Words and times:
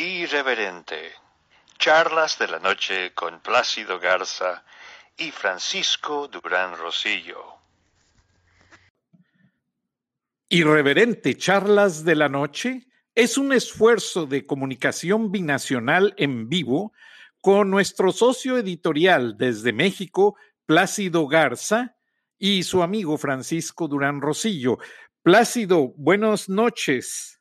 Irreverente. 0.00 1.12
Charlas 1.78 2.38
de 2.38 2.48
la 2.48 2.58
noche 2.58 3.12
con 3.12 3.38
Plácido 3.40 4.00
Garza 4.00 4.64
y 5.18 5.30
Francisco 5.30 6.26
Durán 6.26 6.74
Rosillo. 6.78 7.58
Irreverente 10.48 11.36
Charlas 11.36 12.02
de 12.02 12.16
la 12.16 12.30
Noche 12.30 12.86
es 13.14 13.36
un 13.36 13.52
esfuerzo 13.52 14.24
de 14.24 14.46
comunicación 14.46 15.30
binacional 15.30 16.14
en 16.16 16.48
vivo 16.48 16.94
con 17.42 17.68
nuestro 17.68 18.10
socio 18.10 18.56
editorial 18.56 19.36
desde 19.36 19.74
México, 19.74 20.34
Plácido 20.64 21.26
Garza, 21.28 21.94
y 22.38 22.62
su 22.62 22.82
amigo 22.82 23.18
Francisco 23.18 23.86
Durán 23.86 24.22
Rosillo. 24.22 24.78
Plácido, 25.22 25.88
buenas 25.94 26.48
noches. 26.48 27.38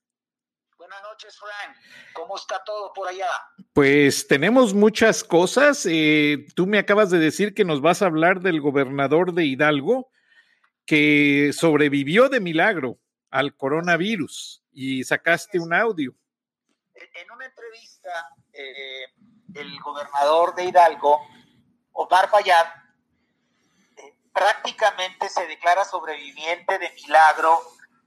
Buenas 0.78 1.02
noches, 1.04 1.40
Frank. 1.40 1.79
¿Cómo 2.20 2.36
está 2.36 2.62
todo 2.66 2.92
por 2.92 3.08
allá? 3.08 3.30
Pues 3.72 4.28
tenemos 4.28 4.74
muchas 4.74 5.24
cosas. 5.24 5.88
Eh, 5.90 6.48
tú 6.54 6.68
me 6.68 6.78
acabas 6.78 7.10
de 7.10 7.18
decir 7.18 7.54
que 7.54 7.64
nos 7.64 7.80
vas 7.80 8.02
a 8.02 8.08
hablar 8.08 8.42
del 8.42 8.60
gobernador 8.60 9.34
de 9.34 9.46
Hidalgo 9.46 10.12
que 10.86 11.52
sobrevivió 11.54 12.28
de 12.28 12.42
milagro 12.42 13.00
al 13.30 13.56
coronavirus 13.56 14.66
y 14.74 15.06
sacaste 15.06 15.62
un 15.62 15.74
audio. 15.74 16.14
En 16.94 17.32
una 17.32 17.46
entrevista, 17.46 18.10
eh, 18.52 19.06
el 19.56 19.80
gobernador 19.80 20.56
de 20.56 20.66
Hidalgo, 20.66 21.22
Omar 21.94 22.30
Fayad, 22.30 22.66
prácticamente 24.34 25.30
se 25.30 25.48
declara 25.48 25.86
sobreviviente 25.86 26.80
de 26.80 26.92
milagro 26.96 27.62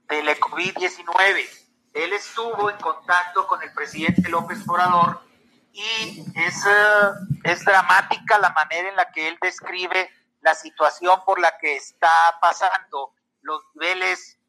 de 0.07 0.21
la 0.21 0.35
COVID-19. 0.35 1.62
Él 1.93 2.13
estuvo 2.13 2.69
en 2.69 2.77
contacto 2.77 3.45
con 3.47 3.61
el 3.61 3.71
presidente 3.73 4.27
López 4.29 4.67
Obrador 4.67 5.21
y 5.71 6.25
es, 6.35 6.65
eh, 6.65 7.11
es 7.43 7.63
dramática 7.65 8.37
la 8.39 8.49
manera 8.49 8.89
en 8.89 8.95
la 8.95 9.11
que 9.11 9.27
él 9.27 9.37
describe 9.41 10.11
la 10.41 10.55
situación 10.55 11.23
por 11.25 11.39
la 11.39 11.57
que 11.57 11.75
está 11.75 12.37
pasando, 12.41 13.13
los 13.41 13.61
niveles 13.75 14.39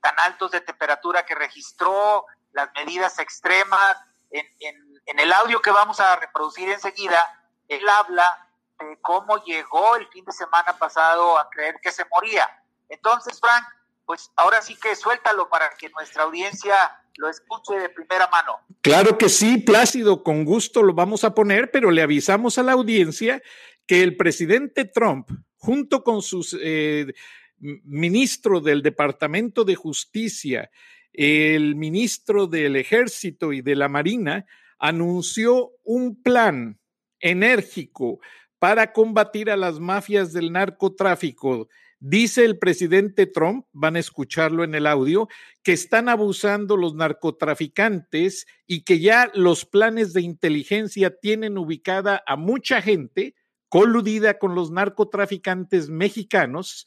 tan 0.00 0.18
altos 0.18 0.50
de 0.50 0.60
temperatura 0.60 1.24
que 1.24 1.34
registró, 1.34 2.26
las 2.52 2.68
medidas 2.74 3.18
extremas. 3.18 3.96
En, 4.30 4.46
en, 4.60 5.02
en 5.06 5.18
el 5.18 5.32
audio 5.32 5.60
que 5.60 5.70
vamos 5.70 6.00
a 6.00 6.16
reproducir 6.16 6.68
enseguida, 6.70 7.40
él 7.68 7.88
habla 7.88 8.48
de 8.78 8.98
cómo 9.00 9.42
llegó 9.44 9.96
el 9.96 10.08
fin 10.08 10.24
de 10.24 10.32
semana 10.32 10.76
pasado 10.76 11.38
a 11.38 11.48
creer 11.50 11.78
que 11.82 11.92
se 11.92 12.04
moría. 12.06 12.48
Entonces, 12.88 13.38
Frank, 13.40 13.64
pues 14.06 14.30
ahora 14.36 14.62
sí 14.62 14.76
que 14.76 14.94
suéltalo 14.94 15.48
para 15.48 15.70
que 15.78 15.88
nuestra 15.90 16.24
audiencia 16.24 16.74
lo 17.16 17.28
escuche 17.28 17.74
de 17.74 17.88
primera 17.88 18.28
mano. 18.28 18.56
Claro 18.80 19.16
que 19.16 19.28
sí, 19.28 19.58
Plácido, 19.58 20.22
con 20.22 20.44
gusto 20.44 20.82
lo 20.82 20.94
vamos 20.94 21.24
a 21.24 21.34
poner, 21.34 21.70
pero 21.70 21.90
le 21.90 22.02
avisamos 22.02 22.58
a 22.58 22.62
la 22.62 22.72
audiencia 22.72 23.42
que 23.86 24.02
el 24.02 24.16
presidente 24.16 24.84
Trump, 24.84 25.30
junto 25.56 26.02
con 26.02 26.22
sus 26.22 26.56
eh, 26.60 27.14
ministro 27.58 28.60
del 28.60 28.82
Departamento 28.82 29.64
de 29.64 29.74
Justicia, 29.74 30.70
el 31.12 31.76
ministro 31.76 32.46
del 32.46 32.76
Ejército 32.76 33.52
y 33.52 33.62
de 33.62 33.76
la 33.76 33.88
Marina, 33.88 34.46
anunció 34.78 35.70
un 35.84 36.20
plan 36.20 36.78
enérgico 37.20 38.18
para 38.58 38.92
combatir 38.92 39.50
a 39.50 39.56
las 39.56 39.78
mafias 39.78 40.32
del 40.32 40.52
narcotráfico. 40.52 41.68
Dice 42.00 42.44
el 42.44 42.58
presidente 42.58 43.26
Trump, 43.26 43.66
van 43.72 43.96
a 43.96 44.00
escucharlo 44.00 44.64
en 44.64 44.74
el 44.74 44.86
audio, 44.86 45.28
que 45.62 45.72
están 45.72 46.08
abusando 46.08 46.76
los 46.76 46.94
narcotraficantes 46.94 48.46
y 48.66 48.82
que 48.84 49.00
ya 49.00 49.30
los 49.34 49.64
planes 49.64 50.12
de 50.12 50.22
inteligencia 50.22 51.16
tienen 51.18 51.56
ubicada 51.58 52.22
a 52.26 52.36
mucha 52.36 52.82
gente 52.82 53.34
coludida 53.68 54.38
con 54.38 54.54
los 54.54 54.70
narcotraficantes 54.70 55.88
mexicanos. 55.88 56.86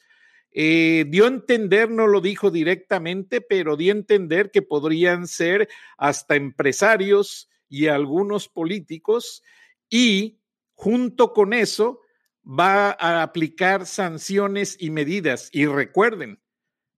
Eh, 0.51 1.05
dio 1.09 1.25
a 1.25 1.29
entender, 1.29 1.89
no 1.89 2.07
lo 2.07 2.21
dijo 2.21 2.51
directamente, 2.51 3.41
pero 3.41 3.75
dio 3.75 3.93
a 3.93 3.97
entender 3.97 4.51
que 4.51 4.61
podrían 4.61 5.27
ser 5.27 5.67
hasta 5.97 6.35
empresarios 6.35 7.49
y 7.69 7.87
algunos 7.87 8.47
políticos 8.47 9.43
y 9.89 10.37
Junto 10.77 11.33
con 11.33 11.53
eso, 11.53 12.01
va 12.47 12.91
a 12.91 13.23
aplicar 13.23 13.85
sanciones 13.85 14.77
y 14.79 14.89
medidas. 14.89 15.49
Y 15.51 15.65
recuerden, 15.65 16.39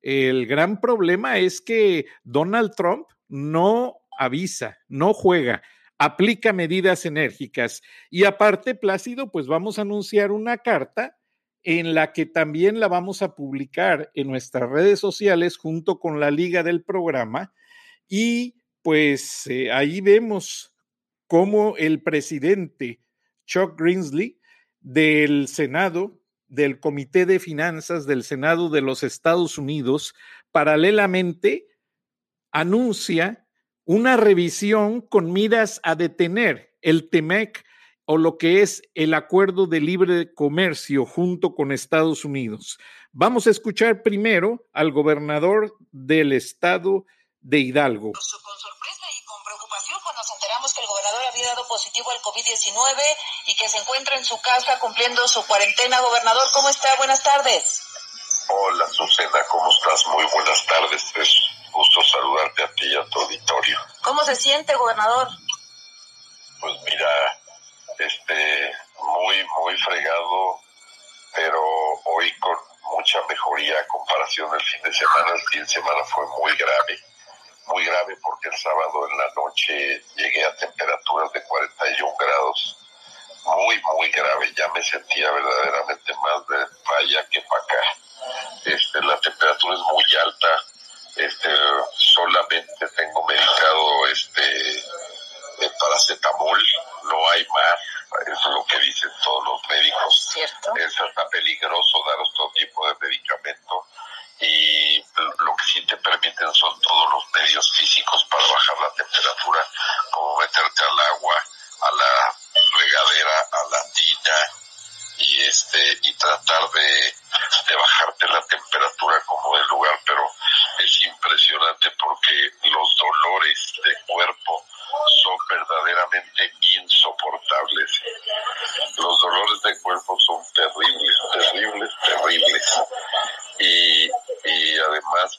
el 0.01 0.45
gran 0.45 0.79
problema 0.79 1.39
es 1.39 1.59
que 1.59 2.05
Donald 2.23 2.73
Trump 2.75 3.07
no 3.27 3.97
avisa, 4.17 4.77
no 4.87 5.13
juega, 5.13 5.63
aplica 5.97 6.53
medidas 6.53 7.05
enérgicas. 7.05 7.81
Y 8.09 8.25
aparte, 8.25 8.75
Plácido, 8.75 9.31
pues 9.31 9.47
vamos 9.47 9.79
a 9.79 9.81
anunciar 9.81 10.31
una 10.31 10.57
carta 10.59 11.17
en 11.63 11.93
la 11.93 12.13
que 12.13 12.25
también 12.25 12.79
la 12.79 12.87
vamos 12.87 13.21
a 13.21 13.35
publicar 13.35 14.11
en 14.13 14.27
nuestras 14.27 14.69
redes 14.69 14.99
sociales 14.99 15.57
junto 15.57 15.99
con 15.99 16.19
la 16.19 16.31
liga 16.31 16.63
del 16.63 16.83
programa. 16.83 17.53
Y 18.07 18.55
pues 18.81 19.45
eh, 19.47 19.71
ahí 19.71 19.99
vemos 19.99 20.73
cómo 21.27 21.75
el 21.77 22.01
presidente 22.01 23.01
Chuck 23.45 23.79
Greensley 23.79 24.38
del 24.81 25.47
Senado, 25.47 26.19
del 26.47 26.79
Comité 26.79 27.25
de 27.25 27.39
Finanzas 27.39 28.05
del 28.05 28.23
Senado 28.23 28.69
de 28.69 28.81
los 28.81 29.03
Estados 29.03 29.57
Unidos, 29.57 30.15
paralelamente 30.51 31.67
anuncia 32.51 33.45
una 33.85 34.17
revisión 34.17 35.01
con 35.01 35.31
miras 35.31 35.79
a 35.83 35.95
detener 35.95 36.75
el 36.81 37.09
TEMEC 37.09 37.65
o 38.05 38.17
lo 38.17 38.37
que 38.37 38.61
es 38.61 38.81
el 38.95 39.13
acuerdo 39.13 39.67
de 39.67 39.81
libre 39.81 40.33
comercio 40.33 41.05
junto 41.05 41.53
con 41.53 41.71
Estados 41.71 42.25
Unidos. 42.25 42.79
Vamos 43.11 43.45
a 43.45 43.51
escuchar 43.51 44.01
primero 44.01 44.67
al 44.73 44.91
gobernador 44.91 45.75
del 45.91 46.31
estado 46.31 47.05
de 47.41 47.59
Hidalgo 47.59 48.11
había 48.11 48.13
dado 48.13 48.98
positivo 51.69 52.11
al 52.11 52.21
COVID-19 52.21 53.17
y 53.45 53.55
que 53.55 53.69
se 53.69 53.77
encuentra 53.77 54.17
en 54.17 54.25
su 54.25 54.41
casa 54.41 54.77
cumpliendo 54.79 55.25
su 55.27 55.45
cuarentena. 55.45 56.01
Gobernador, 56.01 56.51
¿cómo 56.51 56.67
está? 56.67 56.93
Buenas 56.97 57.23
tardes. 57.23 57.83
Hola, 58.49 58.89
Susana, 58.89 59.45
¿cómo 59.49 59.69
estás? 59.69 60.05
Muy 60.07 60.25
buenas 60.33 60.65
tardes. 60.65 61.03
Es 61.15 61.35
gusto 61.71 62.03
saludarte 62.03 62.63
a 62.63 62.73
ti 62.73 62.85
y 62.87 62.95
a 62.95 63.05
tu 63.05 63.21
auditorio. 63.21 63.79
¿Cómo 64.01 64.23
se 64.25 64.35
siente, 64.35 64.75
gobernador? 64.75 65.29
Pues 66.59 66.75
mira, 66.83 67.39
este, 67.99 68.73
muy, 69.01 69.47
muy 69.61 69.77
fregado, 69.77 70.59
pero 71.35 71.61
hoy 72.05 72.37
con 72.39 72.57
mucha 72.97 73.21
mejoría 73.29 73.79
a 73.79 73.87
comparación 73.87 74.49
del 74.51 74.63
fin 74.63 74.81
de 74.81 74.93
semana. 74.93 75.31
El 75.35 75.41
fin 75.51 75.61
de 75.61 75.69
semana 75.69 76.03
fue 76.05 76.25
muy 76.39 76.57
grave 76.57 76.99
muy 77.69 77.85
grave 77.85 78.17
porque 78.21 78.49
el 78.49 78.57
sábado 78.57 79.07
en 79.09 79.17
la 79.17 79.33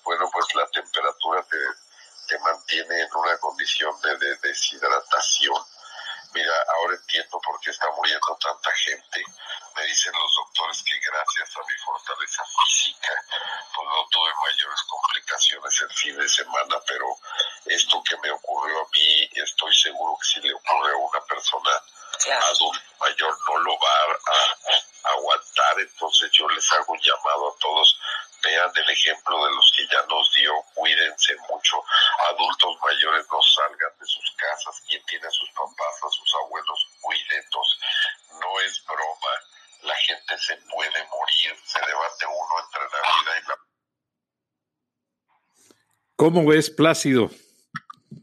bueno, 0.04 0.28
pues 0.32 0.54
la 0.54 0.66
temperatura 0.68 1.42
te, 1.44 1.58
te 2.28 2.38
mantiene 2.40 3.00
en 3.00 3.08
una 3.14 3.36
condición 3.38 3.98
de, 4.00 4.16
de 4.16 4.36
deshidratación. 4.36 5.64
Mira, 6.32 6.52
ahora 6.76 6.94
entiendo 6.94 7.40
por 7.40 7.58
qué 7.60 7.70
está 7.70 7.90
muriendo 7.96 8.38
tanta 8.40 8.70
gente. 8.72 9.24
Me 9.74 9.84
dicen 9.84 10.12
los 10.12 10.34
doctores 10.34 10.82
que 10.84 10.98
gracias 11.00 11.56
a 11.56 11.60
mi 11.66 11.74
fortaleza 11.84 12.44
física, 12.62 13.14
pues 13.74 13.88
no 13.88 14.06
tuve 14.10 14.30
mayores 14.34 14.82
complicaciones 14.82 15.80
el 15.80 15.90
fin 15.90 16.16
de 16.18 16.28
semana, 16.28 16.76
pero 16.86 17.06
esto 17.64 18.02
que 18.08 18.16
me 18.18 18.30
ocurrió 18.30 18.80
a 18.80 18.88
mí, 18.92 19.30
estoy 19.34 19.74
seguro 19.74 20.16
que 20.20 20.28
si 20.28 20.40
le 20.40 20.54
ocurre 20.54 20.92
a 20.92 20.96
una 20.96 21.20
persona 21.24 21.70
adulta 22.28 22.90
mayor 23.00 23.36
no 23.48 23.56
lo 23.58 23.78
va 23.78 23.88
a, 23.88 25.12
aguantar. 25.12 25.80
Entonces 25.80 26.30
yo 26.32 26.48
les 26.48 26.72
hago 26.72 26.92
un 26.92 27.00
llamado 27.00 27.48
a 27.48 27.58
todos, 27.58 27.98
vean 28.42 28.70
el 28.74 28.90
ejemplo 28.90 29.44
de 29.44 29.50
los 29.52 29.72
que 29.74 29.86
ya 29.88 30.02
nos 30.08 30.32
dio, 30.34 30.52
cuídense 30.74 31.36
mucho, 31.48 31.82
adultos 32.28 32.76
mayores 32.82 33.26
no 33.30 33.40
salgan 33.42 33.98
de 33.98 34.06
sus 34.06 34.30
casas, 34.36 34.82
quien 34.86 35.04
tiene 35.06 35.26
a 35.26 35.30
sus 35.30 35.50
papás, 35.50 36.04
a 36.04 36.10
sus 36.10 36.34
abuelos, 36.34 36.86
cuídenlos. 37.00 37.80
No 38.40 38.60
es 38.60 38.84
broma, 38.84 39.32
la 39.82 39.94
gente 39.96 40.38
se 40.38 40.56
puede 40.56 41.04
morir, 41.06 41.58
se 41.64 41.80
debate 41.80 42.26
uno 42.26 42.60
entre 42.64 42.82
la 42.82 43.00
vida 43.00 43.38
y 43.38 43.48
la... 43.48 43.58
¿Cómo 46.20 46.44
ves, 46.44 46.68
Plácido? 46.68 47.30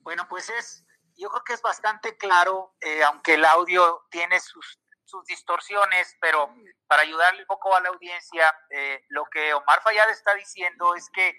Bueno, 0.03 0.27
pues 0.29 0.51
es, 0.51 0.85
yo 1.15 1.31
creo 1.31 1.43
que 1.43 1.53
es 1.53 1.63
bastante 1.63 2.15
claro, 2.15 2.75
eh, 2.79 3.03
aunque 3.03 3.33
el 3.33 3.43
audio 3.43 4.05
tiene 4.11 4.39
sus, 4.39 4.79
distorsiones, 5.27 6.15
pero 6.21 6.53
para 6.85 7.01
ayudarle 7.01 7.41
un 7.41 7.47
poco 7.47 7.75
a 7.75 7.81
la 7.81 7.89
audiencia, 7.89 8.53
eh, 8.69 9.01
lo 9.07 9.25
que 9.25 9.51
Omar 9.51 9.81
Fayad 9.81 10.11
está 10.11 10.35
diciendo 10.35 10.93
es 10.93 11.09
que 11.11 11.29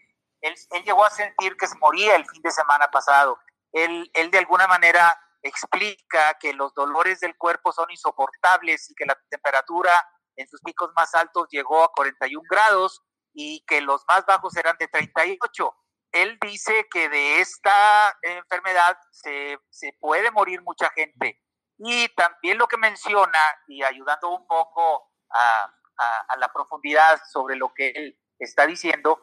él, 0.41 0.53
él, 0.71 0.83
llegó 0.83 1.05
a 1.05 1.11
sentir 1.11 1.57
que 1.57 1.69
se 1.69 1.79
moría 1.79 2.17
el 2.17 2.27
fin 2.27 2.43
de 2.43 2.51
semana 2.51 2.91
pasado. 2.91 3.39
Él, 3.71 4.11
él 4.15 4.33
de 4.33 4.39
alguna 4.39 4.67
manera 4.67 5.17
explica 5.43 6.35
que 6.41 6.55
los 6.55 6.75
dolores 6.75 7.21
del 7.21 7.37
cuerpo 7.37 7.71
son 7.71 7.89
insoportables 7.89 8.91
y 8.91 8.97
que 8.97 9.07
la 9.07 9.17
temperatura 9.31 10.05
en 10.35 10.49
sus 10.49 10.61
picos 10.63 10.91
más 10.97 11.15
altos 11.15 11.47
llegó 11.53 11.85
a 11.85 11.93
41 11.93 12.43
grados 12.51 13.01
y 13.33 13.65
que 13.65 13.81
los 13.81 14.03
más 14.09 14.27
bajos 14.27 14.57
eran 14.57 14.77
de 14.79 14.89
38 14.89 15.73
él 16.13 16.39
dice 16.41 16.87
que 16.91 17.09
de 17.09 17.41
esta 17.41 18.17
enfermedad 18.23 18.99
se, 19.11 19.59
puede 20.01 20.31
morir 20.31 20.63
mucha 20.63 20.91
gente. 20.91 21.43
Y 21.79 22.09
también 22.15 22.59
lo 22.59 22.67
que 22.67 22.77
menciona, 22.77 23.39
y 23.67 23.83
ayudando 23.83 24.31
un 24.31 24.47
poco 24.47 25.11
a, 25.31 25.75
la 26.39 26.53
profundidad 26.53 27.21
sobre 27.33 27.57
lo 27.57 27.75
que 27.75 27.89
él 27.91 28.19
está 28.39 28.67
diciendo, 28.67 29.21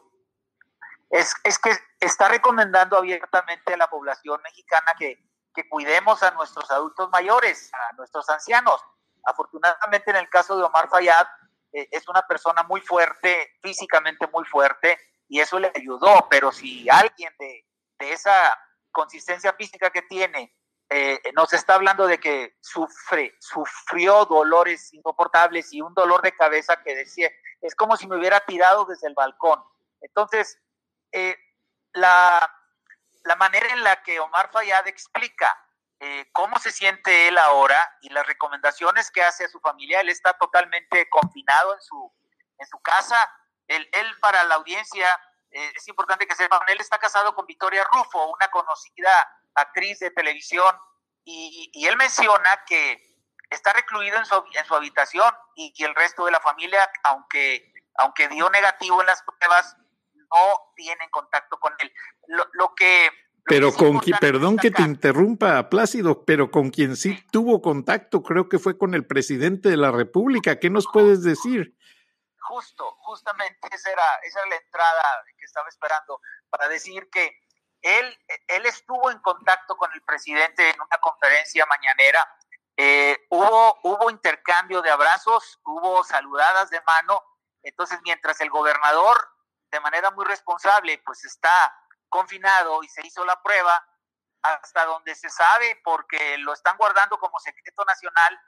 es, 1.08 1.34
es, 1.44 1.58
que 1.58 1.72
está 2.00 2.28
recomendando 2.28 2.98
abiertamente 2.98 3.72
a 3.72 3.76
la 3.78 3.88
población 3.88 4.40
mexicana 4.42 4.92
que, 4.98 5.18
que 5.54 5.68
cuidemos 5.68 6.22
a 6.22 6.32
nuestros 6.32 6.70
adultos 6.70 7.08
mayores, 7.10 7.70
a 7.72 7.94
nuestros 7.94 8.28
ancianos. 8.28 8.84
Afortunadamente 9.24 10.10
en 10.10 10.16
el 10.16 10.28
caso 10.28 10.56
de 10.56 10.64
Omar 10.64 10.88
Fayad, 10.90 11.26
eh, 11.72 11.88
es 11.90 12.06
una 12.08 12.22
persona 12.26 12.62
muy 12.62 12.80
fuerte, 12.80 13.54
físicamente 13.62 14.26
muy 14.28 14.44
fuerte, 14.44 14.98
y 15.28 15.40
eso 15.40 15.58
le 15.58 15.72
ayudó, 15.74 16.26
pero 16.30 16.52
si 16.52 16.88
alguien 16.88 17.32
de, 17.38 17.64
esa 17.98 18.56
consistencia 18.92 19.52
física 19.54 19.90
que 19.90 20.02
tiene 20.02 20.54
eh, 20.88 21.20
nos 21.34 21.52
está 21.52 21.74
hablando 21.74 22.06
de 22.06 22.20
que 22.20 22.56
sufre, 22.60 23.34
sufrió 23.40 24.24
dolores 24.26 24.92
insoportables 24.92 25.72
y 25.72 25.80
un 25.80 25.94
dolor 25.94 26.22
de 26.22 26.32
cabeza 26.32 26.80
que 26.82 26.94
decía, 26.94 27.30
es 27.60 27.74
como 27.74 27.96
si 27.96 28.06
me 28.06 28.16
hubiera 28.16 28.40
tirado 28.40 28.84
desde 28.84 29.08
el 29.08 29.14
balcón. 29.14 29.62
Entonces, 30.00 30.60
eh, 31.10 31.36
la, 31.92 32.48
la, 33.24 33.36
manera 33.36 33.66
en 33.72 33.82
la 33.82 34.02
que 34.02 34.20
Omar 34.20 34.50
Fayad 34.52 34.86
explica 34.86 35.58
eh, 35.98 36.28
cómo 36.32 36.58
se 36.58 36.70
siente 36.70 37.28
él 37.28 37.38
ahora 37.38 37.96
y 38.02 38.10
las 38.10 38.26
recomendaciones 38.26 39.10
que 39.10 39.22
hace 39.22 39.46
a 39.46 39.48
su 39.48 39.58
familia, 39.60 40.02
él 40.02 40.10
está 40.10 40.34
totalmente 40.34 41.08
confinado 41.08 41.74
en 41.74 41.80
su, 41.80 42.12
en 42.58 42.66
su 42.66 42.78
casa, 42.80 43.16
él, 43.68 43.88
para 44.20 44.44
la 44.44 44.56
audiencia, 44.56 45.08
eh, 45.50 45.72
es 45.74 45.88
importante 45.88 46.26
que 46.26 46.34
sepan, 46.34 46.60
él 46.68 46.80
está 46.80 46.98
casado 46.98 47.34
con 47.34 47.46
Victoria 47.46 47.84
Rufo, 47.92 48.32
una 48.32 48.48
conocida 48.48 49.10
actriz 49.54 49.98
de 50.00 50.10
televisión, 50.10 50.74
y, 51.24 51.84
él 51.86 51.96
menciona 51.96 52.62
que 52.66 53.02
está 53.50 53.72
recluido 53.72 54.16
en 54.16 54.26
su, 54.26 54.34
en 54.52 54.64
su 54.64 54.74
habitación 54.74 55.32
y 55.56 55.72
que 55.72 55.84
el 55.84 55.94
resto 55.94 56.24
de 56.24 56.30
la 56.30 56.40
familia, 56.40 56.88
aunque, 57.02 57.72
aunque 57.96 58.28
dio 58.28 58.48
negativo 58.50 59.00
en 59.00 59.06
las 59.06 59.22
pruebas, 59.22 59.76
no 60.14 60.72
tienen 60.76 61.08
contacto 61.10 61.58
con 61.58 61.72
él. 61.80 61.92
Lo, 62.28 62.74
que... 62.76 63.10
pero 63.44 63.72
con 63.72 63.98
quien, 63.98 64.18
perdón 64.18 64.56
que 64.56 64.70
te 64.70 64.82
interrumpa, 64.82 65.68
Plácido, 65.68 66.24
pero 66.24 66.50
con 66.50 66.70
quien 66.70 66.96
sí 66.96 67.24
tuvo 67.32 67.60
contacto, 67.60 68.22
creo 68.22 68.48
que 68.48 68.58
fue 68.58 68.78
con 68.78 68.94
el 68.94 69.06
presidente 69.06 69.68
de 69.68 69.76
la 69.76 69.90
República. 69.90 70.60
¿Qué 70.60 70.70
nos 70.70 70.86
puedes 70.92 71.22
decir? 71.22 71.75
Justo, 72.46 72.96
justamente 73.00 73.68
esa 73.70 73.90
era, 73.90 74.16
esa 74.22 74.40
era 74.40 74.48
la 74.50 74.56
entrada 74.56 75.24
que 75.38 75.44
estaba 75.44 75.68
esperando 75.68 76.20
para 76.48 76.68
decir 76.68 77.08
que 77.10 77.38
él, 77.82 78.18
él 78.46 78.66
estuvo 78.66 79.10
en 79.10 79.18
contacto 79.18 79.76
con 79.76 79.92
el 79.92 80.02
presidente 80.02 80.70
en 80.70 80.80
una 80.80 80.98
conferencia 80.98 81.66
mañanera. 81.66 82.26
Eh, 82.76 83.26
hubo, 83.30 83.78
hubo 83.82 84.10
intercambio 84.10 84.82
de 84.82 84.90
abrazos, 84.90 85.60
hubo 85.64 86.04
saludadas 86.04 86.70
de 86.70 86.80
mano. 86.82 87.22
Entonces, 87.62 87.98
mientras 88.02 88.40
el 88.40 88.50
gobernador, 88.50 89.16
de 89.70 89.80
manera 89.80 90.10
muy 90.10 90.24
responsable, 90.24 91.02
pues 91.04 91.24
está 91.24 91.74
confinado 92.08 92.82
y 92.82 92.88
se 92.88 93.06
hizo 93.06 93.24
la 93.24 93.40
prueba, 93.42 93.84
hasta 94.42 94.84
donde 94.84 95.14
se 95.14 95.28
sabe, 95.28 95.80
porque 95.82 96.38
lo 96.38 96.52
están 96.52 96.76
guardando 96.76 97.18
como 97.18 97.38
secreto 97.40 97.84
nacional, 97.84 98.40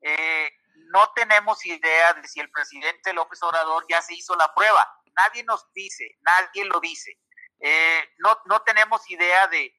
eh, 0.00 0.50
no 0.74 1.12
tenemos 1.14 1.64
idea 1.66 2.14
de 2.14 2.26
si 2.28 2.40
el 2.40 2.50
presidente 2.50 3.12
López 3.12 3.42
Obrador 3.42 3.84
ya 3.88 4.02
se 4.02 4.14
hizo 4.14 4.34
la 4.36 4.52
prueba. 4.54 5.00
Nadie 5.16 5.44
nos 5.44 5.72
dice, 5.72 6.18
nadie 6.22 6.64
lo 6.64 6.80
dice. 6.80 7.18
Eh, 7.60 8.14
no, 8.18 8.38
no 8.46 8.60
tenemos 8.62 9.08
idea 9.10 9.46
de, 9.48 9.72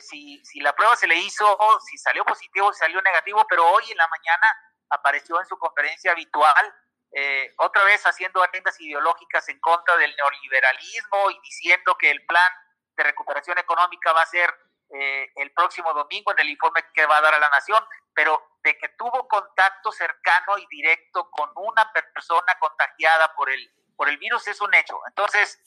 si, 0.00 0.42
la 0.60 0.74
prueba 0.74 0.94
se 0.96 1.06
le 1.06 1.16
hizo, 1.16 1.58
si 1.88 1.96
salió 1.96 2.24
positivo 2.24 2.66
o 2.66 2.72
si 2.72 2.80
salió 2.80 3.00
negativo, 3.00 3.46
pero 3.48 3.66
hoy 3.66 3.90
en 3.90 3.96
la 3.96 4.08
mañana 4.08 4.46
apareció 4.90 5.40
en 5.40 5.46
su 5.46 5.56
conferencia 5.56 6.12
habitual, 6.12 6.74
eh, 7.12 7.54
otra 7.58 7.84
vez 7.84 8.04
haciendo 8.04 8.42
agendas 8.42 8.78
ideológicas 8.80 9.48
en 9.48 9.58
contra 9.60 9.96
del 9.96 10.14
neoliberalismo 10.16 11.30
y 11.30 11.40
diciendo 11.42 11.96
que 11.98 12.10
el 12.10 12.24
plan 12.26 12.52
de 12.96 13.04
recuperación 13.04 13.58
económica 13.58 14.12
va 14.12 14.22
a 14.22 14.26
ser 14.26 14.52
eh, 14.92 15.30
el 15.36 15.52
próximo 15.52 15.92
domingo 15.94 16.32
en 16.32 16.40
el 16.40 16.50
informe 16.50 16.84
que 16.92 17.06
va 17.06 17.18
a 17.18 17.20
dar 17.20 17.34
a 17.34 17.38
la 17.38 17.48
nación, 17.50 17.84
pero 18.14 18.56
de 18.62 18.76
que 18.76 18.88
tuvo 18.90 19.28
contacto 19.28 19.92
cercano 19.92 20.58
y 20.58 20.66
directo 20.66 21.30
con 21.30 21.50
una 21.54 21.92
persona 21.92 22.58
contagiada 22.58 23.34
por 23.34 23.50
el, 23.50 23.72
por 23.96 24.08
el 24.08 24.18
virus 24.18 24.48
es 24.48 24.60
un 24.60 24.74
hecho. 24.74 25.00
Entonces, 25.06 25.60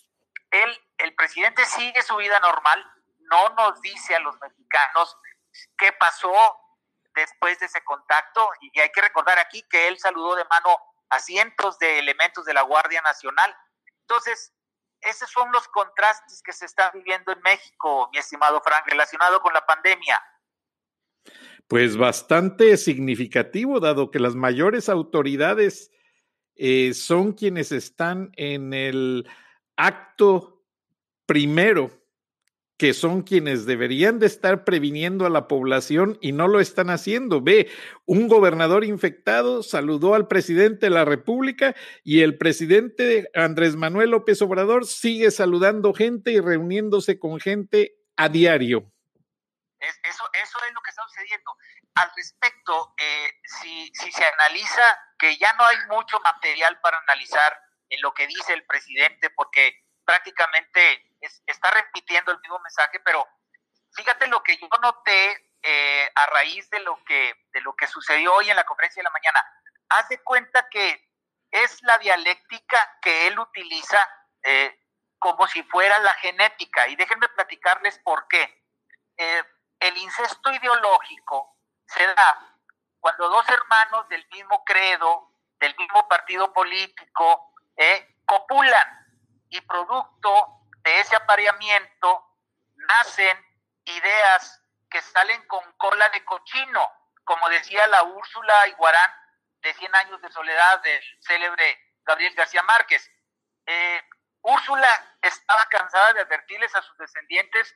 él, 0.52 0.88
el 0.98 1.16
presidente 1.16 1.66
sigue 1.66 2.02
su 2.04 2.16
vida 2.18 2.40
normal, 2.40 2.86
no 3.20 3.50
nos 3.50 3.82
dice 3.82 4.16
a 4.16 4.20
los 4.20 4.40
mexicanos 4.40 5.18
qué 5.78 5.92
pasó 5.94 6.34
después 7.16 7.60
de 7.60 7.68
ese 7.68 7.84
contacto 7.84 8.50
y 8.62 8.80
hay 8.80 8.92
que 8.92 9.02
recordar 9.02 9.40
aquí 9.40 9.64
que 9.70 9.88
él 9.88 9.98
saludó 10.00 10.36
de 10.36 10.46
mano 10.46 10.78
a 11.10 11.20
cientos 11.20 11.78
de 11.80 12.00
elementos 12.00 12.46
de 12.46 12.54
la 12.54 12.64
Guardia 12.64 13.02
Nacional. 13.02 13.56
Entonces, 14.02 14.53
esos 15.10 15.30
son 15.30 15.52
los 15.52 15.68
contrastes 15.68 16.42
que 16.42 16.54
se 16.54 16.66
están 16.66 16.92
viviendo 16.94 17.32
en 17.32 17.42
México, 17.42 18.10
mi 18.12 18.20
estimado 18.20 18.62
Frank, 18.62 18.86
relacionado 18.88 19.42
con 19.42 19.54
la 19.54 19.66
pandemia. 19.66 20.20
Pues 21.68 21.98
bastante 21.98 22.78
significativo, 22.78 23.80
dado 23.80 24.12
que 24.12 24.20
las 24.20 24.36
mayores 24.36 24.90
autoridades 24.90 25.92
eh, 26.56 26.94
son 26.94 27.34
quienes 27.34 27.72
están 27.72 28.32
en 28.36 28.74
el 28.74 29.28
acto 29.76 30.64
primero 31.26 32.03
que 32.84 32.94
son 32.94 33.22
quienes 33.22 33.66
deberían 33.66 34.20
de 34.20 34.26
estar 34.26 34.66
previniendo 34.66 35.26
a 35.26 35.30
la 35.30 35.48
población 35.48 36.18
y 36.20 36.34
no 36.34 36.50
lo 36.50 36.60
están 36.60 36.90
haciendo. 36.90 37.40
Ve, 37.40 37.72
un 38.06 38.28
gobernador 38.28 38.84
infectado 38.84 39.64
saludó 39.64 40.16
al 40.16 40.28
presidente 40.28 40.88
de 40.88 40.90
la 40.90 41.06
República 41.06 41.76
y 42.04 42.24
el 42.24 42.38
presidente 42.38 43.30
Andrés 43.36 43.78
Manuel 43.78 44.10
López 44.10 44.42
Obrador 44.42 44.86
sigue 44.86 45.32
saludando 45.32 45.94
gente 45.94 46.34
y 46.34 46.42
reuniéndose 46.42 47.20
con 47.20 47.40
gente 47.40 47.96
a 48.18 48.28
diario. 48.28 48.92
eso, 49.80 50.26
es 50.34 50.74
lo 50.74 50.82
que 50.82 50.90
está 50.90 51.04
sucediendo. 51.08 51.56
Al 51.96 52.10
respecto, 52.18 52.96
eh, 52.98 53.30
si 53.62 54.12
se 54.12 54.26
analiza 54.26 54.84
que 55.18 55.38
ya 55.38 55.54
no 55.54 55.64
hay 55.64 55.78
mucho 55.90 56.20
material 56.20 56.78
para 56.82 56.98
analizar 56.98 57.58
en 57.88 58.02
lo 58.02 58.14
que 58.14 58.28
dice 58.28 58.52
el 58.52 58.66
presidente, 58.66 59.30
porque 59.30 59.74
prácticamente 60.04 61.13
está 61.46 61.72
repitiendo 61.72 62.32
el 62.32 62.40
mismo 62.40 62.60
mensaje, 62.60 63.00
pero 63.00 63.28
fíjate 63.94 64.28
lo 64.28 64.44
que 64.44 64.58
yo 64.58 64.68
noté 64.82 65.54
eh, 65.62 66.12
a 66.16 66.26
raíz 66.28 66.70
de 66.70 66.80
lo 66.82 67.02
que 67.06 67.48
de 67.52 67.62
lo 67.62 67.74
que 67.76 67.88
sucedió 67.88 68.34
hoy 68.34 68.50
en 68.50 68.56
la 68.56 68.66
conferencia 68.66 69.00
de 69.00 69.06
la 69.06 69.12
mañana. 69.12 69.40
Haz 69.90 70.10
de 70.10 70.22
cuenta 70.22 70.68
que 70.70 71.10
es 71.52 71.82
la 71.84 71.98
dialéctica 72.00 72.98
que 73.02 73.28
él 73.28 73.40
utiliza 73.40 74.10
eh, 74.42 74.78
como 75.20 75.48
si 75.48 75.64
fuera 75.64 76.00
la 76.00 76.14
genética. 76.16 76.88
Y 76.88 76.96
déjenme 76.96 77.30
platicarles 77.30 77.98
por 78.00 78.28
qué. 78.28 78.66
Eh, 79.16 79.44
el 79.80 79.98
incesto 79.98 80.52
ideológico 80.52 81.58
se 81.86 82.06
da 82.08 82.60
cuando 83.00 83.30
dos 83.30 83.48
hermanos 83.50 84.10
del 84.10 84.26
mismo 84.32 84.64
credo, 84.66 85.32
del 85.60 85.76
mismo 85.78 86.08
partido 86.08 86.52
político, 86.52 87.54
copulan 88.26 89.06
y 89.50 89.62
producto 89.62 90.63
de 90.84 91.00
ese 91.00 91.16
apareamiento 91.16 92.26
nacen 92.76 93.38
ideas 93.86 94.62
que 94.90 95.02
salen 95.02 95.46
con 95.48 95.64
cola 95.74 96.10
de 96.10 96.24
cochino, 96.26 96.92
como 97.24 97.50
decía 97.50 97.88
la 97.88 98.04
Úrsula 98.04 98.68
Iguarán 98.68 99.12
de 99.62 99.74
100 99.74 99.96
años 99.96 100.22
de 100.22 100.32
soledad 100.32 100.82
del 100.82 101.02
célebre 101.22 101.80
Gabriel 102.06 102.36
García 102.36 102.64
Márquez. 102.64 103.10
Eh, 103.66 104.02
Úrsula 104.42 105.18
estaba 105.22 105.66
cansada 105.70 106.14
de 106.14 106.22
advertirles 106.22 106.76
a 106.76 106.82
sus 106.82 106.98
descendientes 106.98 107.74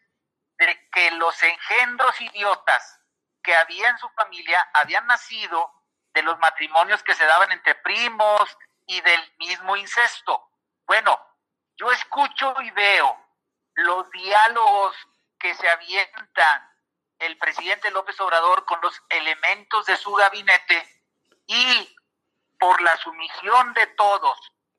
de 0.58 0.90
que 0.92 1.12
los 1.12 1.42
engendros 1.42 2.20
idiotas 2.20 3.00
que 3.42 3.56
había 3.56 3.90
en 3.90 3.98
su 3.98 4.10
familia 4.10 4.70
habían 4.74 5.08
nacido 5.08 5.72
de 6.14 6.24
los 6.24 6.38
matrimonios 6.40 7.02
que 7.04 7.16
se 7.16 7.26
daban 7.26 7.52
entre 7.52 7.76
primos 7.76 8.58
y 8.86 9.00
del 9.02 9.36
mismo 9.38 9.78
incesto. 9.78 10.52
Bueno, 10.86 11.18
yo 11.78 11.92
escucho 11.92 12.56
y 12.62 12.72
veo 12.72 13.18
los 13.76 14.10
diálogos 14.12 14.96
que 15.40 15.54
se 15.56 15.70
avientan 15.70 16.72
el 17.20 17.38
presidente 17.38 17.92
López 17.92 18.20
Obrador 18.20 18.66
con 18.66 18.80
los 18.82 19.02
elementos 19.10 19.86
de 19.86 19.96
su 19.98 20.14
gabinete 20.14 21.04
y 21.46 21.96
por 22.60 22.82
la 22.82 22.98
sumisión 22.98 23.74
de 23.74 23.88
todos 23.88 24.38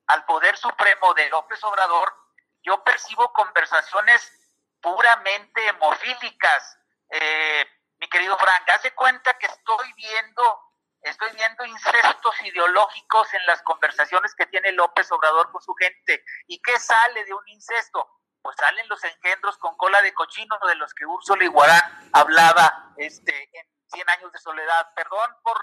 al 0.08 0.24
poder 0.24 0.56
supremo 0.56 1.14
de 1.14 1.28
López 1.28 1.62
Obrador, 1.64 2.14
yo 2.62 2.82
percibo 2.82 3.32
conversaciones 3.32 4.32
puramente 4.80 5.66
hemofílicas. 5.68 6.78
Eh, 7.10 7.66
mi 7.98 8.08
querido 8.08 8.36
Frank, 8.38 8.68
hace 8.70 8.92
cuenta 8.94 9.34
que 9.38 9.46
estoy 9.46 9.92
viendo, 9.94 10.67
estoy 11.02 11.30
viendo 11.32 11.64
incestos 11.64 12.34
ideológicos 12.42 13.32
en 13.34 13.46
las 13.46 13.62
conversaciones 13.62 14.34
que 14.34 14.46
tiene 14.46 14.72
López 14.72 15.10
Obrador 15.12 15.50
con 15.52 15.62
su 15.62 15.74
gente. 15.74 16.24
¿Y 16.46 16.60
qué 16.60 16.78
sale 16.78 17.24
de 17.24 17.34
un 17.34 17.48
incesto? 17.48 18.08
Pues 18.42 18.56
salen 18.56 18.88
los 18.88 19.02
engendros 19.04 19.58
con 19.58 19.76
cola 19.76 20.00
de 20.02 20.14
cochino 20.14 20.58
de 20.66 20.74
los 20.76 20.94
que 20.94 21.06
Úrsula 21.06 21.44
Iguarán 21.44 22.10
hablaba 22.12 22.92
este, 22.96 23.50
en 23.52 23.66
Cien 23.90 24.08
años 24.10 24.30
de 24.32 24.38
soledad. 24.38 24.92
Perdón 24.94 25.36
por, 25.42 25.58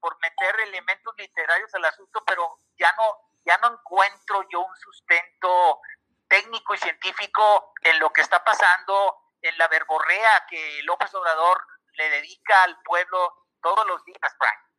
por 0.00 0.18
meter 0.20 0.60
elementos 0.60 1.14
literarios 1.16 1.74
al 1.74 1.84
asunto, 1.86 2.22
pero 2.26 2.58
ya 2.78 2.92
no, 2.96 3.16
ya 3.44 3.56
no 3.58 3.72
encuentro 3.72 4.46
yo 4.50 4.60
un 4.60 4.76
sustento 4.76 5.80
técnico 6.28 6.74
y 6.74 6.78
científico 6.78 7.72
en 7.82 7.98
lo 7.98 8.12
que 8.12 8.20
está 8.20 8.44
pasando, 8.44 9.16
en 9.40 9.56
la 9.56 9.66
verborrea 9.68 10.46
que 10.48 10.82
López 10.84 11.12
Obrador 11.14 11.66
le 11.94 12.10
dedica 12.10 12.62
al 12.64 12.80
pueblo 12.82 13.46
todos 13.62 13.86
los 13.86 14.04
días, 14.04 14.36
Frank. 14.38 14.69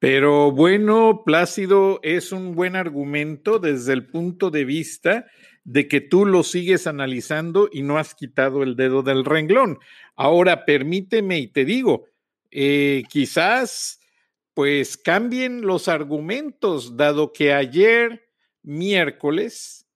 Pero 0.00 0.50
bueno, 0.50 1.24
Plácido 1.26 2.00
es 2.02 2.32
un 2.32 2.54
buen 2.54 2.74
argumento 2.74 3.58
desde 3.58 3.92
el 3.92 4.06
punto 4.06 4.50
de 4.50 4.64
vista 4.64 5.26
de 5.62 5.88
que 5.88 6.00
tú 6.00 6.24
lo 6.24 6.42
sigues 6.42 6.86
analizando 6.86 7.68
y 7.70 7.82
no 7.82 7.98
has 7.98 8.14
quitado 8.14 8.62
el 8.62 8.76
dedo 8.76 9.02
del 9.02 9.26
renglón. 9.26 9.78
Ahora, 10.16 10.64
permíteme 10.64 11.38
y 11.38 11.48
te 11.48 11.66
digo, 11.66 12.06
eh, 12.50 13.02
quizás 13.10 14.00
pues 14.54 14.96
cambien 14.96 15.60
los 15.62 15.86
argumentos, 15.86 16.96
dado 16.96 17.34
que 17.34 17.52
ayer, 17.52 18.26
miércoles, 18.62 19.86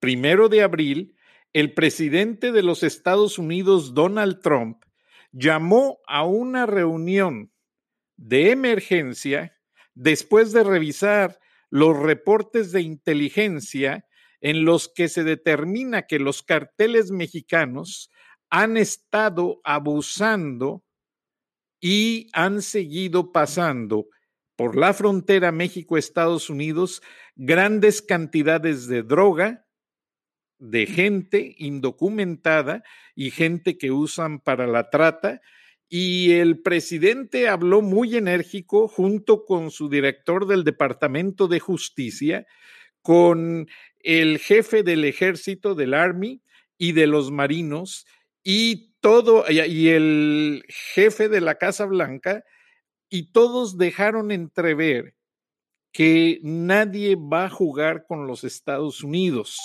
primero 0.00 0.48
de 0.48 0.62
abril, 0.62 1.16
el 1.52 1.72
presidente 1.72 2.50
de 2.50 2.64
los 2.64 2.82
Estados 2.82 3.38
Unidos, 3.38 3.94
Donald 3.94 4.40
Trump, 4.40 4.82
llamó 5.30 5.98
a 6.08 6.24
una 6.24 6.66
reunión 6.66 7.52
de 8.16 8.50
emergencia 8.50 9.56
después 9.94 10.52
de 10.52 10.64
revisar 10.64 11.38
los 11.70 11.98
reportes 11.98 12.72
de 12.72 12.82
inteligencia 12.82 14.06
en 14.40 14.64
los 14.64 14.88
que 14.88 15.08
se 15.08 15.24
determina 15.24 16.02
que 16.02 16.18
los 16.18 16.42
carteles 16.42 17.10
mexicanos 17.10 18.10
han 18.50 18.76
estado 18.76 19.60
abusando 19.64 20.84
y 21.80 22.28
han 22.32 22.62
seguido 22.62 23.32
pasando 23.32 24.08
por 24.56 24.76
la 24.76 24.94
frontera 24.94 25.52
México-Estados 25.52 26.48
Unidos 26.48 27.02
grandes 27.34 28.00
cantidades 28.00 28.86
de 28.88 29.02
droga, 29.02 29.66
de 30.58 30.86
gente 30.86 31.54
indocumentada 31.58 32.82
y 33.14 33.30
gente 33.30 33.76
que 33.76 33.90
usan 33.90 34.40
para 34.40 34.66
la 34.66 34.88
trata. 34.88 35.42
Y 35.88 36.32
el 36.32 36.60
presidente 36.62 37.48
habló 37.48 37.80
muy 37.80 38.16
enérgico 38.16 38.88
junto 38.88 39.44
con 39.44 39.70
su 39.70 39.88
director 39.88 40.46
del 40.46 40.64
Departamento 40.64 41.46
de 41.46 41.60
Justicia, 41.60 42.46
con 43.02 43.68
el 44.00 44.38
jefe 44.38 44.82
del 44.82 45.04
ejército, 45.04 45.74
del 45.74 45.94
Army 45.94 46.42
y 46.76 46.92
de 46.92 47.06
los 47.06 47.30
marinos, 47.30 48.06
y 48.42 48.94
todo, 49.00 49.44
y 49.48 49.88
el 49.88 50.64
jefe 50.68 51.28
de 51.28 51.40
la 51.40 51.56
Casa 51.56 51.86
Blanca, 51.86 52.44
y 53.08 53.30
todos 53.30 53.78
dejaron 53.78 54.32
entrever 54.32 55.14
que 55.92 56.40
nadie 56.42 57.16
va 57.16 57.46
a 57.46 57.50
jugar 57.50 58.04
con 58.06 58.26
los 58.26 58.44
Estados 58.44 59.02
Unidos. 59.02 59.56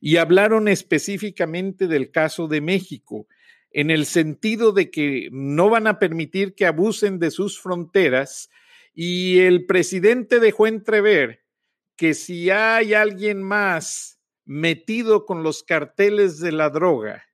Y 0.00 0.16
hablaron 0.16 0.66
específicamente 0.66 1.86
del 1.86 2.10
caso 2.10 2.48
de 2.48 2.60
México, 2.60 3.28
en 3.76 3.90
el 3.90 4.06
sentido 4.06 4.72
de 4.72 4.90
que 4.90 5.28
no 5.32 5.68
van 5.68 5.86
a 5.86 5.98
permitir 5.98 6.54
que 6.54 6.64
abusen 6.64 7.18
de 7.18 7.30
sus 7.30 7.60
fronteras. 7.60 8.48
Y 8.94 9.40
el 9.40 9.66
presidente 9.66 10.40
dejó 10.40 10.66
entrever 10.66 11.44
que 11.94 12.14
si 12.14 12.48
hay 12.48 12.94
alguien 12.94 13.42
más 13.42 14.18
metido 14.46 15.26
con 15.26 15.42
los 15.42 15.62
carteles 15.62 16.40
de 16.40 16.52
la 16.52 16.70
droga, 16.70 17.26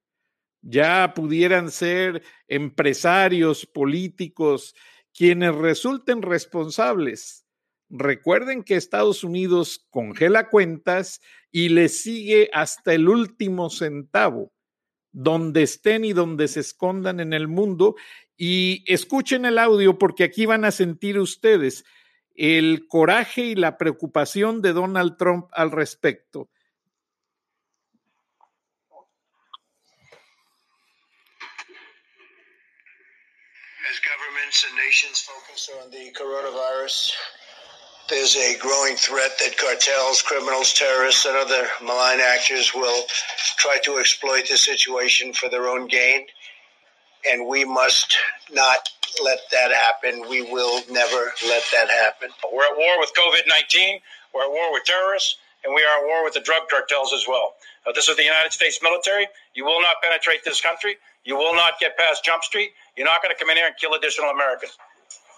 ya 0.62 1.14
pudieran 1.14 1.70
ser 1.70 2.25
empresarios, 2.49 3.64
políticos, 3.64 4.75
quienes 5.14 5.54
resulten 5.54 6.22
responsables. 6.22 7.46
Recuerden 7.88 8.64
que 8.64 8.75
Estados 8.75 9.22
Unidos 9.22 9.87
congela 9.90 10.49
cuentas 10.49 11.20
y 11.52 11.68
les 11.68 12.02
sigue 12.02 12.50
hasta 12.52 12.94
el 12.94 13.08
último 13.08 13.70
centavo, 13.70 14.52
donde 15.12 15.62
estén 15.62 16.04
y 16.04 16.12
donde 16.12 16.49
se 16.49 16.61
escondan 16.61 17.21
en 17.21 17.33
el 17.33 17.49
mundo. 17.49 17.97
Y 18.37 18.85
escuchen 18.87 19.45
el 19.45 19.59
audio 19.59 19.99
porque 19.99 20.25
aquí 20.25 20.47
van 20.47 20.64
a 20.64 20.71
sentir 20.71 21.19
ustedes 21.19 21.85
el 22.35 22.87
coraje 22.88 23.42
y 23.42 23.54
la 23.54 23.76
preocupación 23.76 24.62
de 24.62 24.73
Donald 24.73 25.16
Trump 25.16 25.49
al 25.52 25.71
respecto. 25.71 26.49
There's 38.12 38.37
a 38.37 38.59
growing 38.59 38.95
threat 38.95 39.31
that 39.38 39.57
cartels, 39.57 40.21
criminals, 40.21 40.75
terrorists, 40.75 41.25
and 41.25 41.35
other 41.35 41.66
malign 41.83 42.21
actors 42.21 42.75
will 42.75 43.04
try 43.57 43.78
to 43.83 43.97
exploit 43.97 44.47
the 44.50 44.57
situation 44.59 45.33
for 45.33 45.49
their 45.49 45.66
own 45.66 45.88
gain. 45.88 46.26
And 47.33 47.49
we 47.49 47.64
must 47.64 48.19
not 48.52 48.87
let 49.25 49.38
that 49.50 49.73
happen. 49.73 50.28
We 50.28 50.42
will 50.42 50.83
never 50.90 51.33
let 51.49 51.64
that 51.73 51.88
happen. 51.88 52.28
We're 52.52 52.64
at 52.64 52.76
war 52.76 53.00
with 53.00 53.12
COVID 53.16 53.49
19, 53.49 54.00
we're 54.35 54.45
at 54.45 54.50
war 54.50 54.73
with 54.75 54.85
terrorists, 54.85 55.38
and 55.64 55.75
we 55.75 55.81
are 55.81 56.04
at 56.04 56.07
war 56.07 56.23
with 56.23 56.35
the 56.35 56.40
drug 56.40 56.69
cartels 56.69 57.14
as 57.14 57.25
well. 57.26 57.54
Uh, 57.87 57.92
this 57.92 58.09
is 58.09 58.16
the 58.19 58.25
United 58.25 58.52
States 58.52 58.78
military. 58.83 59.26
You 59.54 59.64
will 59.64 59.81
not 59.81 59.97
penetrate 60.02 60.45
this 60.45 60.61
country. 60.61 60.97
You 61.25 61.37
will 61.37 61.54
not 61.54 61.81
get 61.81 61.97
past 61.97 62.26
Jump 62.26 62.45
Street. 62.45 62.73
You're 62.95 63.07
not 63.07 63.23
going 63.23 63.35
to 63.35 63.38
come 63.38 63.49
in 63.49 63.57
here 63.57 63.69
and 63.69 63.76
kill 63.76 63.95
additional 63.95 64.28
Americans. 64.28 64.76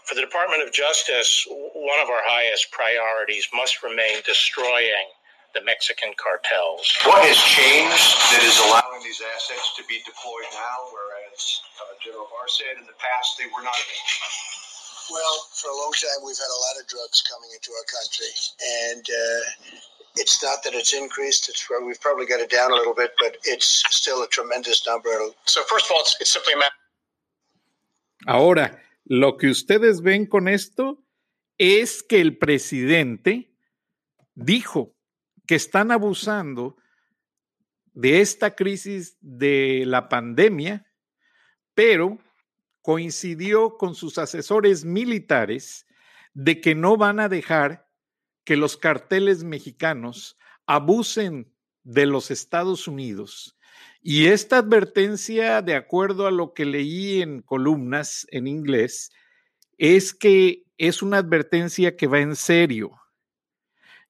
For 0.05 0.15
the 0.15 0.21
Department 0.21 0.61
of 0.63 0.69
Justice, 0.69 1.49
one 1.49 2.01
of 2.01 2.13
our 2.13 2.21
highest 2.29 2.71
priorities 2.71 3.49
must 3.57 3.83
remain 3.83 4.21
destroying 4.29 5.09
the 5.57 5.65
Mexican 5.65 6.13
cartels. 6.21 6.85
What 7.09 7.25
has 7.25 7.41
changed 7.41 8.13
that 8.37 8.45
is 8.45 8.53
allowing 8.69 9.01
these 9.01 9.23
assets 9.25 9.73
to 9.81 9.83
be 9.89 10.05
deployed 10.05 10.51
now, 10.53 10.77
whereas 10.93 11.41
uh, 11.81 11.97
General 12.05 12.29
Barr 12.29 12.45
said 12.53 12.77
in 12.77 12.85
the 12.85 12.99
past 13.01 13.41
they 13.41 13.49
were 13.49 13.65
not? 13.65 13.73
Well, 15.09 15.37
for 15.57 15.73
a 15.73 15.77
long 15.81 15.95
time, 15.97 16.21
we've 16.21 16.37
had 16.37 16.53
a 16.53 16.61
lot 16.69 16.75
of 16.81 16.85
drugs 16.85 17.25
coming 17.25 17.49
into 17.57 17.73
our 17.73 17.87
country, 17.89 18.33
and 18.93 19.05
uh, 19.09 19.41
it's 20.21 20.43
not 20.45 20.61
that 20.69 20.77
it's 20.77 20.93
increased. 20.93 21.49
It's 21.49 21.65
we've 21.81 22.01
probably 22.01 22.29
got 22.29 22.45
it 22.45 22.53
down 22.53 22.73
a 22.73 22.77
little 22.77 22.95
bit, 22.95 23.17
but 23.17 23.41
it's 23.49 23.89
still 23.89 24.21
a 24.21 24.29
tremendous 24.29 24.85
number. 24.85 25.09
So 25.49 25.65
first 25.65 25.87
of 25.89 25.97
all, 25.97 26.05
it's, 26.05 26.17
it's 26.21 26.33
simply 26.33 26.55
a 26.55 26.61
matter. 26.61 26.77
Ahora, 28.29 28.69
lo 29.05 29.37
que 29.37 29.49
ustedes 29.49 30.01
ven 30.01 30.27
con 30.27 30.49
esto 30.49 31.05
es 31.59 32.03
que 32.03 32.21
el 32.21 32.39
presidente 32.39 33.55
dijo 34.35 34.97
que 35.47 35.55
están 35.55 35.91
abusando 35.91 36.77
de 37.93 38.21
esta 38.21 38.57
crisis 38.57 39.17
de 39.21 39.85
la 39.87 40.09
pandemia, 40.09 40.87
pero 41.75 42.19
coincidió 42.81 43.77
con 43.77 43.95
sus 43.95 44.19
asesores 44.19 44.85
militares 44.85 45.87
de 46.33 46.61
que 46.61 46.75
no 46.75 46.97
van 46.97 47.21
a 47.21 47.29
dejar 47.29 47.89
que 48.45 48.57
los 48.57 48.77
carteles 48.77 49.45
mexicanos 49.45 50.37
abusen 50.67 51.53
de 51.83 52.07
los 52.07 52.31
Estados 52.31 52.89
Unidos 52.89 53.57
Y 54.07 54.27
esta 54.27 54.59
advertencia, 54.59 55.63
de 55.63 55.75
acuerdo 55.75 56.27
a 56.27 56.31
lo 56.31 56.53
que 56.53 56.67
leí 56.67 57.23
en 57.23 57.41
columnas 57.41 58.27
en 58.31 58.47
inglés, 58.47 59.11
es 59.79 60.13
que 60.13 60.65
es 60.77 61.01
una 61.01 61.17
advertencia 61.17 61.97
que 61.97 62.07
va 62.07 62.21
en 62.21 62.37
serio. 62.37 62.91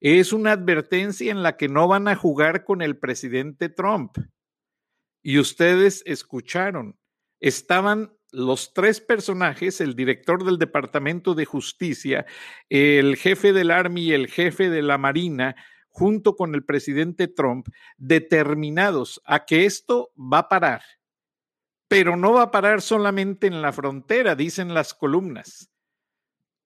Es 0.00 0.32
una 0.32 0.50
advertencia 0.50 1.30
en 1.30 1.44
la 1.44 1.56
que 1.56 1.68
no 1.68 1.86
van 1.86 2.08
a 2.08 2.16
jugar 2.16 2.64
con 2.64 2.82
el 2.82 2.98
presidente 2.98 3.68
Trump. 3.68 4.18
Y 5.22 5.38
ustedes 5.38 6.02
escucharon, 6.06 6.98
estaban 7.38 8.12
los 8.32 8.74
tres 8.74 9.00
personajes, 9.00 9.80
el 9.80 9.94
director 9.94 10.44
del 10.44 10.58
Departamento 10.58 11.36
de 11.36 11.44
Justicia, 11.44 12.26
el 12.68 13.14
jefe 13.14 13.52
del 13.52 13.70
Army 13.70 14.06
y 14.06 14.12
el 14.12 14.26
jefe 14.26 14.70
de 14.70 14.82
la 14.82 14.98
Marina, 14.98 15.54
junto 15.94 16.36
con 16.36 16.54
el 16.54 16.64
presidente 16.64 17.28
Trump, 17.28 17.68
determinados 17.96 19.22
a 19.24 19.46
que 19.46 19.64
esto 19.64 20.12
va 20.16 20.40
a 20.40 20.48
parar. 20.48 20.82
Pero 21.88 22.16
no 22.16 22.32
va 22.34 22.42
a 22.42 22.50
parar 22.50 22.82
solamente 22.82 23.46
en 23.46 23.62
la 23.62 23.72
frontera, 23.72 24.34
dicen 24.34 24.74
las 24.74 24.92
columnas. 24.92 25.70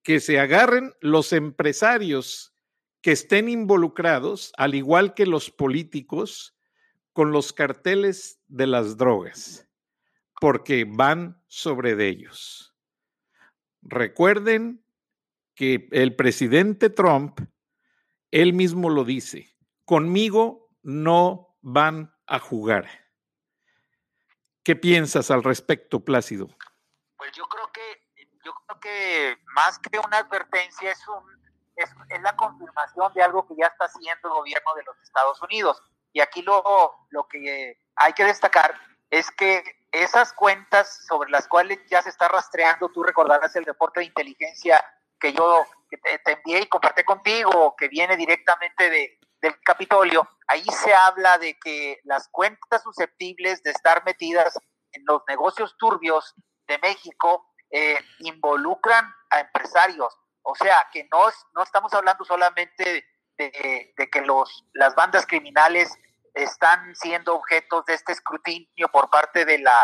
Que 0.03 0.19
se 0.19 0.39
agarren 0.39 0.93
los 0.99 1.31
empresarios 1.31 2.53
que 3.01 3.11
estén 3.11 3.47
involucrados, 3.47 4.51
al 4.57 4.75
igual 4.75 5.13
que 5.13 5.25
los 5.25 5.51
políticos, 5.51 6.57
con 7.13 7.31
los 7.31 7.53
carteles 7.53 8.41
de 8.47 8.67
las 8.67 8.97
drogas 8.97 9.69
porque 10.39 10.85
van 10.87 11.41
sobre 11.47 11.95
de 11.95 12.07
ellos. 12.07 12.73
Recuerden 13.81 14.83
que 15.55 15.87
el 15.91 16.15
presidente 16.15 16.89
Trump, 16.89 17.41
él 18.31 18.53
mismo 18.53 18.89
lo 18.89 19.03
dice, 19.03 19.55
conmigo 19.85 20.69
no 20.83 21.57
van 21.61 22.13
a 22.27 22.39
jugar. 22.39 22.87
¿Qué 24.63 24.75
piensas 24.75 25.31
al 25.31 25.43
respecto, 25.43 26.01
Plácido? 26.01 26.47
Pues 27.17 27.31
yo 27.33 27.45
creo 27.45 27.71
que, 27.71 28.27
yo 28.45 28.53
creo 28.53 28.79
que 28.79 29.37
más 29.55 29.79
que 29.79 29.97
una 29.99 30.19
advertencia 30.19 30.91
es, 30.91 31.07
un, 31.07 31.23
es, 31.75 32.21
la 32.21 32.35
confirmación 32.35 33.11
de 33.13 33.23
algo 33.23 33.47
que 33.47 33.55
ya 33.55 33.67
está 33.67 33.85
haciendo 33.85 34.27
el 34.27 34.33
gobierno 34.35 34.75
de 34.75 34.83
los 34.83 34.95
Estados 35.01 35.41
Unidos. 35.41 35.81
Y 36.13 36.21
aquí 36.21 36.41
lo, 36.41 36.63
lo 37.09 37.27
que 37.27 37.77
hay 37.95 38.13
que 38.13 38.25
destacar 38.25 38.79
es 39.09 39.31
que 39.31 39.63
esas 39.91 40.33
cuentas 40.33 41.05
sobre 41.07 41.31
las 41.31 41.47
cuales 41.47 41.79
ya 41.89 42.01
se 42.01 42.09
está 42.09 42.27
rastreando, 42.27 42.89
tú 42.89 43.01
recordarás 43.03 43.55
el 43.55 43.65
reporte 43.65 44.01
de 44.01 44.07
inteligencia 44.07 44.83
que 45.19 45.33
yo 45.33 45.65
te, 45.97 46.31
envié 46.31 46.61
y 46.61 46.67
compartí 46.67 47.03
contigo, 47.03 47.75
que 47.77 47.87
viene 47.87 48.15
directamente 48.15 48.89
de, 48.89 49.19
del 49.41 49.59
Capitolio, 49.61 50.27
ahí 50.47 50.63
se 50.63 50.93
habla 50.93 51.37
de 51.37 51.57
que 51.59 51.99
las 52.03 52.27
cuentas 52.29 52.83
susceptibles 52.83 53.63
de 53.63 53.71
estar 53.71 54.03
metidas 54.05 54.57
en 54.91 55.03
los 55.05 55.21
negocios 55.27 55.75
turbios 55.77 56.33
de 56.67 56.77
México 56.79 57.45
eh, 57.71 57.99
involucran 58.19 59.05
a 59.29 59.39
empresarios. 59.39 60.15
O 60.41 60.55
sea, 60.55 60.87
que 60.91 61.07
no, 61.11 61.29
no 61.53 61.63
estamos 61.63 61.93
hablando 61.93 62.23
solamente 62.25 63.05
de, 63.37 63.93
de 63.95 64.09
que 64.09 64.21
los, 64.21 64.65
las 64.73 64.95
bandas 64.95 65.25
criminales 65.25 65.97
están 66.33 66.95
siendo 66.95 67.35
objetos 67.35 67.85
de 67.85 67.93
este 67.93 68.11
escrutinio 68.11 68.89
por 68.91 69.09
parte 69.09 69.45
de 69.45 69.59
la, 69.59 69.75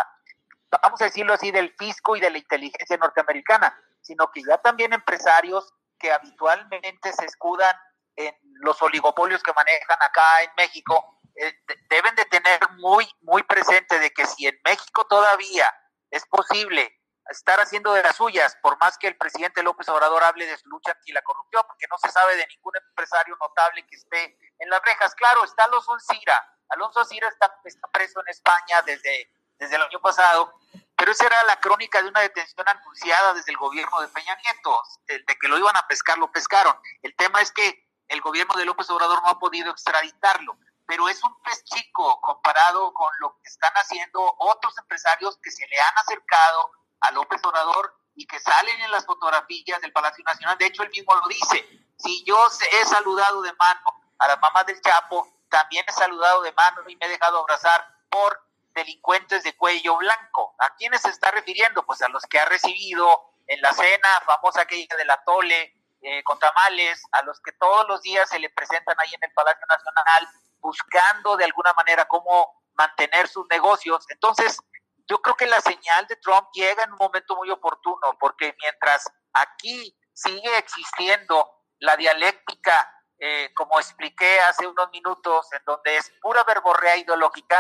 vamos 0.84 1.02
a 1.02 1.06
decirlo 1.06 1.34
así, 1.34 1.52
del 1.52 1.74
fisco 1.78 2.16
y 2.16 2.20
de 2.20 2.30
la 2.30 2.38
inteligencia 2.38 2.98
norteamericana, 2.98 3.78
sino 4.02 4.32
que 4.32 4.42
ya 4.44 4.58
también 4.60 4.94
empresarios 4.94 5.74
que 6.06 6.12
habitualmente 6.12 7.14
se 7.14 7.26
escudan 7.26 7.76
en 8.16 8.34
los 8.62 8.80
oligopolios 8.82 9.42
que 9.42 9.54
manejan 9.54 9.98
acá 10.00 10.44
en 10.44 10.52
México, 10.56 11.20
eh, 11.36 11.52
deben 11.90 12.16
de 12.16 12.26
tener 12.26 12.60
muy, 12.78 13.10
muy 13.22 13.42
presente 13.42 13.98
de 13.98 14.12
que 14.12 14.26
si 14.28 14.46
en 14.46 14.60
México 14.64 15.06
todavía 15.08 15.66
es 16.12 16.24
posible 16.28 17.02
estar 17.30 17.60
haciendo 17.60 17.92
de 17.94 18.04
las 18.04 18.16
suyas, 18.16 18.56
por 18.62 18.78
más 18.80 19.00
que 19.00 19.08
el 19.08 19.18
presidente 19.18 19.64
López 19.64 19.90
Obrador 19.90 20.24
hable 20.24 20.46
de 20.46 20.56
su 20.58 20.70
lucha 20.70 20.92
anti 20.92 21.12
la 21.12 21.24
corrupción, 21.24 21.64
porque 21.68 21.88
no 21.90 21.98
se 21.98 22.12
sabe 22.12 22.36
de 22.38 22.46
ningún 22.48 22.74
empresario 22.88 23.36
notable 23.42 23.86
que 23.88 23.96
esté 23.96 24.38
en 24.60 24.70
las 24.70 24.82
rejas. 24.84 25.16
Claro, 25.16 25.44
está 25.44 25.64
Alonso 25.64 25.92
Ancira. 25.92 26.40
Alonso 26.70 27.00
Ancira 27.00 27.28
está, 27.30 27.52
está 27.64 27.88
preso 27.88 28.22
en 28.22 28.28
España 28.28 28.84
desde, 28.84 29.32
desde 29.58 29.76
el 29.76 29.82
año 29.82 30.00
pasado, 30.02 30.54
pero 30.98 31.12
esa 31.12 31.26
era 31.26 31.44
la 31.44 31.60
crónica 31.60 32.02
de 32.02 32.10
una 32.10 32.22
detención 32.22 32.68
anunciada 32.68 33.34
desde 33.34 33.52
el 33.52 33.58
gobierno 33.58 34.00
de 34.02 34.08
Peña 34.08 34.36
Nieto, 34.36 34.82
de, 35.08 35.24
que 35.26 35.48
lo 35.48 35.58
iban 35.58 35.76
a 35.76 35.88
pescar, 35.88 36.18
lo 36.18 36.32
pescaron. 36.32 36.76
El 37.02 37.16
tema 37.16 37.42
es 37.42 37.52
que 37.52 37.86
el 38.08 38.22
gobierno 38.22 38.54
de 38.56 38.66
López 38.66 38.90
Obrador 38.90 39.22
no 39.22 39.30
ha 39.30 39.40
podido 39.40 39.72
extraditarlo, 39.72 40.58
pero 40.86 41.10
es 41.10 41.24
un 41.24 41.42
pez 41.42 41.64
chico 41.66 42.22
comparado 42.22 42.94
con 42.94 43.10
lo 43.20 43.36
que 43.38 43.50
están 43.50 43.74
haciendo 43.74 44.36
otros 44.38 44.78
empresarios 44.78 45.38
que 45.42 45.52
se 45.52 45.68
le 45.68 45.80
han 45.80 45.98
acercado 45.98 46.72
a 47.02 47.12
López 47.12 47.42
Obrador 47.44 47.98
y 48.16 48.26
que 48.26 48.40
salen 48.40 48.82
en 48.82 48.92
las 48.92 49.06
fotografías 49.06 49.82
del 49.82 49.92
Palacio 49.92 50.24
Nacional. 50.24 50.58
De 50.58 50.68
hecho, 50.68 50.84
él 50.84 50.92
mismo 50.92 51.16
lo 51.16 51.28
dice. 51.28 51.68
Si 51.98 52.24
yo 52.24 52.38
he 52.72 52.86
saludado 52.86 53.42
de 53.42 53.54
mano 53.54 53.82
a 54.20 54.28
las 54.28 54.40
mamás 54.40 54.66
del 54.66 54.80
Chapo, 54.82 55.28
también 55.50 55.84
he 55.88 55.92
saludado 55.92 56.42
de 56.42 56.54
mano 56.54 56.82
y 56.88 56.96
me 56.96 57.06
he 57.06 57.10
dejado 57.10 57.40
abrazar 57.40 57.86
por 58.10 58.45
delincuentes 58.76 59.44
de 59.44 59.56
cuello 59.56 59.98
blanco. 59.98 60.56
¿A 60.60 60.76
quiénes 60.76 61.02
se 61.02 61.10
está 61.10 61.32
refiriendo? 61.32 61.86
Pues 61.86 62.02
a 62.02 62.10
los 62.10 62.24
que 62.24 62.40
ha 62.40 62.46
recibido 62.46 63.08
en 63.48 63.62
la 63.62 63.74
cena 63.74 64.22
famosa 64.26 64.62
aquella 64.62 64.96
de 64.96 65.06
la 65.06 65.24
Tole 65.24 65.74
eh, 66.02 66.24
con 66.24 66.38
tamales, 66.38 67.02
a 67.14 67.24
los 67.24 67.40
que 67.42 67.52
todos 67.54 67.88
los 67.88 68.02
días 68.02 68.30
se 68.30 68.40
le 68.40 68.50
presentan 68.52 68.96
ahí 69.00 69.14
en 69.14 69.24
el 69.24 69.34
Palacio 69.34 69.66
Nacional 69.68 70.28
buscando 70.60 71.38
de 71.38 71.46
alguna 71.46 71.74
manera 71.74 72.06
cómo 72.06 72.64
mantener 72.74 73.28
sus 73.28 73.48
negocios. 73.50 74.06
Entonces, 74.10 74.60
yo 75.08 75.22
creo 75.22 75.36
que 75.36 75.46
la 75.46 75.62
señal 75.62 76.08
de 76.08 76.16
Trump 76.18 76.48
llega 76.54 76.84
en 76.84 76.92
un 76.92 76.98
momento 76.98 77.36
muy 77.36 77.50
oportuno, 77.52 78.18
porque 78.20 78.56
mientras 78.60 79.08
aquí 79.34 79.96
sigue 80.14 80.58
existiendo 80.58 81.48
la 81.80 81.96
dialéctica, 81.96 82.92
eh, 83.20 83.54
como 83.56 83.80
expliqué 83.80 84.40
hace 84.40 84.68
unos 84.68 84.90
minutos, 84.92 85.52
en 85.54 85.62
donde 85.66 85.98
es 85.98 86.12
pura 86.22 86.44
verborrea 86.44 86.98
ideológica, 86.98 87.58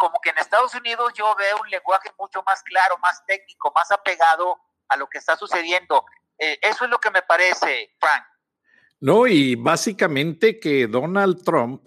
como 0.00 0.18
que 0.22 0.30
en 0.30 0.38
Estados 0.38 0.74
Unidos 0.74 1.12
yo 1.14 1.32
veo 1.36 1.60
un 1.62 1.68
lenguaje 1.68 2.08
mucho 2.18 2.42
más 2.46 2.62
claro, 2.62 2.96
más 3.02 3.22
técnico, 3.26 3.70
más 3.74 3.90
apegado 3.92 4.56
a 4.88 4.96
lo 4.96 5.06
que 5.06 5.18
está 5.18 5.36
sucediendo. 5.36 6.06
Eh, 6.38 6.58
eso 6.62 6.84
es 6.84 6.90
lo 6.90 6.98
que 6.98 7.10
me 7.10 7.20
parece, 7.20 7.94
Frank. 8.00 8.24
No, 8.98 9.26
y 9.26 9.56
básicamente 9.56 10.58
que 10.58 10.86
Donald 10.86 11.44
Trump 11.44 11.86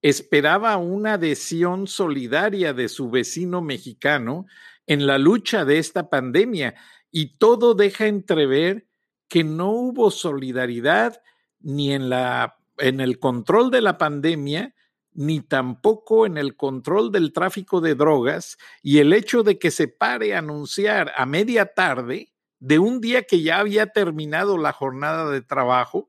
esperaba 0.00 0.76
una 0.76 1.14
adhesión 1.14 1.88
solidaria 1.88 2.72
de 2.72 2.88
su 2.88 3.10
vecino 3.10 3.60
mexicano 3.60 4.46
en 4.86 5.08
la 5.08 5.18
lucha 5.18 5.64
de 5.64 5.78
esta 5.78 6.08
pandemia 6.08 6.76
y 7.10 7.38
todo 7.38 7.74
deja 7.74 8.06
entrever 8.06 8.86
que 9.28 9.42
no 9.42 9.70
hubo 9.70 10.12
solidaridad 10.12 11.20
ni 11.58 11.92
en 11.92 12.08
la 12.08 12.56
en 12.78 13.00
el 13.00 13.18
control 13.18 13.72
de 13.72 13.80
la 13.80 13.98
pandemia 13.98 14.74
ni 15.18 15.40
tampoco 15.40 16.26
en 16.26 16.38
el 16.38 16.54
control 16.54 17.10
del 17.10 17.32
tráfico 17.32 17.80
de 17.80 17.96
drogas 17.96 18.56
y 18.82 18.98
el 18.98 19.12
hecho 19.12 19.42
de 19.42 19.58
que 19.58 19.72
se 19.72 19.88
pare 19.88 20.32
a 20.32 20.38
anunciar 20.38 21.12
a 21.16 21.26
media 21.26 21.74
tarde 21.74 22.32
de 22.60 22.78
un 22.78 23.00
día 23.00 23.24
que 23.24 23.42
ya 23.42 23.58
había 23.58 23.88
terminado 23.88 24.58
la 24.58 24.72
jornada 24.72 25.28
de 25.28 25.42
trabajo 25.42 26.08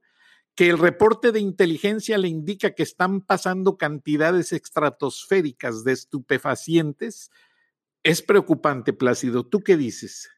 que 0.54 0.70
el 0.70 0.78
reporte 0.78 1.32
de 1.32 1.40
inteligencia 1.40 2.20
le 2.20 2.28
indica 2.28 2.76
que 2.76 2.84
están 2.84 3.22
pasando 3.22 3.80
cantidades 3.80 4.52
estratosféricas 4.52 5.84
de 5.84 5.94
estupefacientes, 5.94 7.32
es 8.04 8.22
preocupante, 8.22 8.94
Plácido. 8.94 9.44
¿Tú 9.44 9.64
qué 9.64 9.76
dices? 9.76 10.30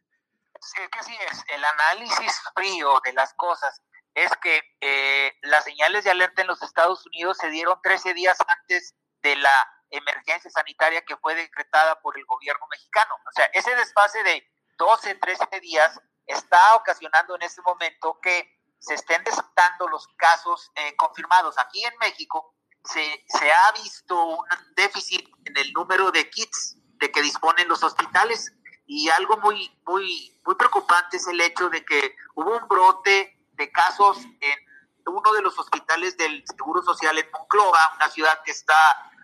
Sí, 0.61 0.79
que 0.93 0.99
así 0.99 1.13
es. 1.29 1.43
El 1.53 1.61
análisis 1.65 2.39
frío 2.55 3.01
de 3.03 3.11
las 3.11 3.33
cosas 3.33 3.81
es 4.13 4.31
que 4.41 4.61
eh, 4.81 5.33
las 5.41 5.63
señales 5.63 6.03
de 6.03 6.11
alerta 6.11 6.41
en 6.41 6.47
los 6.47 6.61
Estados 6.61 7.05
Unidos 7.07 7.37
se 7.37 7.49
dieron 7.49 7.79
13 7.81 8.13
días 8.13 8.37
antes 8.59 8.95
de 9.21 9.35
la 9.35 9.53
emergencia 9.89 10.49
sanitaria 10.49 11.03
que 11.03 11.17
fue 11.17 11.35
decretada 11.35 11.99
por 12.01 12.17
el 12.17 12.25
gobierno 12.25 12.65
mexicano. 12.69 13.15
O 13.27 13.31
sea, 13.33 13.45
ese 13.53 13.75
desfase 13.75 14.23
de 14.23 14.43
12, 14.77 15.15
13 15.15 15.59
días 15.61 15.99
está 16.25 16.75
ocasionando 16.75 17.35
en 17.35 17.43
este 17.43 17.61
momento 17.61 18.19
que 18.21 18.57
se 18.79 18.95
estén 18.95 19.23
desatando 19.23 19.87
los 19.87 20.07
casos 20.17 20.71
eh, 20.75 20.95
confirmados. 20.95 21.57
Aquí 21.59 21.83
en 21.85 21.97
México 21.99 22.55
se, 22.83 23.23
se 23.27 23.51
ha 23.51 23.71
visto 23.73 24.25
un 24.25 24.45
déficit 24.75 25.27
en 25.45 25.57
el 25.57 25.71
número 25.73 26.11
de 26.11 26.29
kits 26.29 26.77
de 26.97 27.11
que 27.11 27.21
disponen 27.21 27.67
los 27.67 27.83
hospitales 27.83 28.51
y 28.85 29.09
algo 29.09 29.37
muy, 29.37 29.71
muy, 29.85 30.39
muy 30.45 30.55
preocupante 30.55 31.17
es 31.17 31.27
el 31.27 31.39
hecho 31.41 31.69
de 31.69 31.85
que 31.85 32.15
hubo 32.35 32.57
un 32.57 32.67
brote 32.67 33.40
de 33.61 33.71
casos 33.71 34.17
en 34.39 34.59
uno 35.05 35.33
de 35.33 35.41
los 35.41 35.57
hospitales 35.59 36.17
del 36.17 36.43
Seguro 36.47 36.81
Social 36.81 37.15
en 37.17 37.29
Monclova, 37.31 37.79
una 37.95 38.09
ciudad 38.09 38.41
que 38.43 38.51
está 38.51 38.73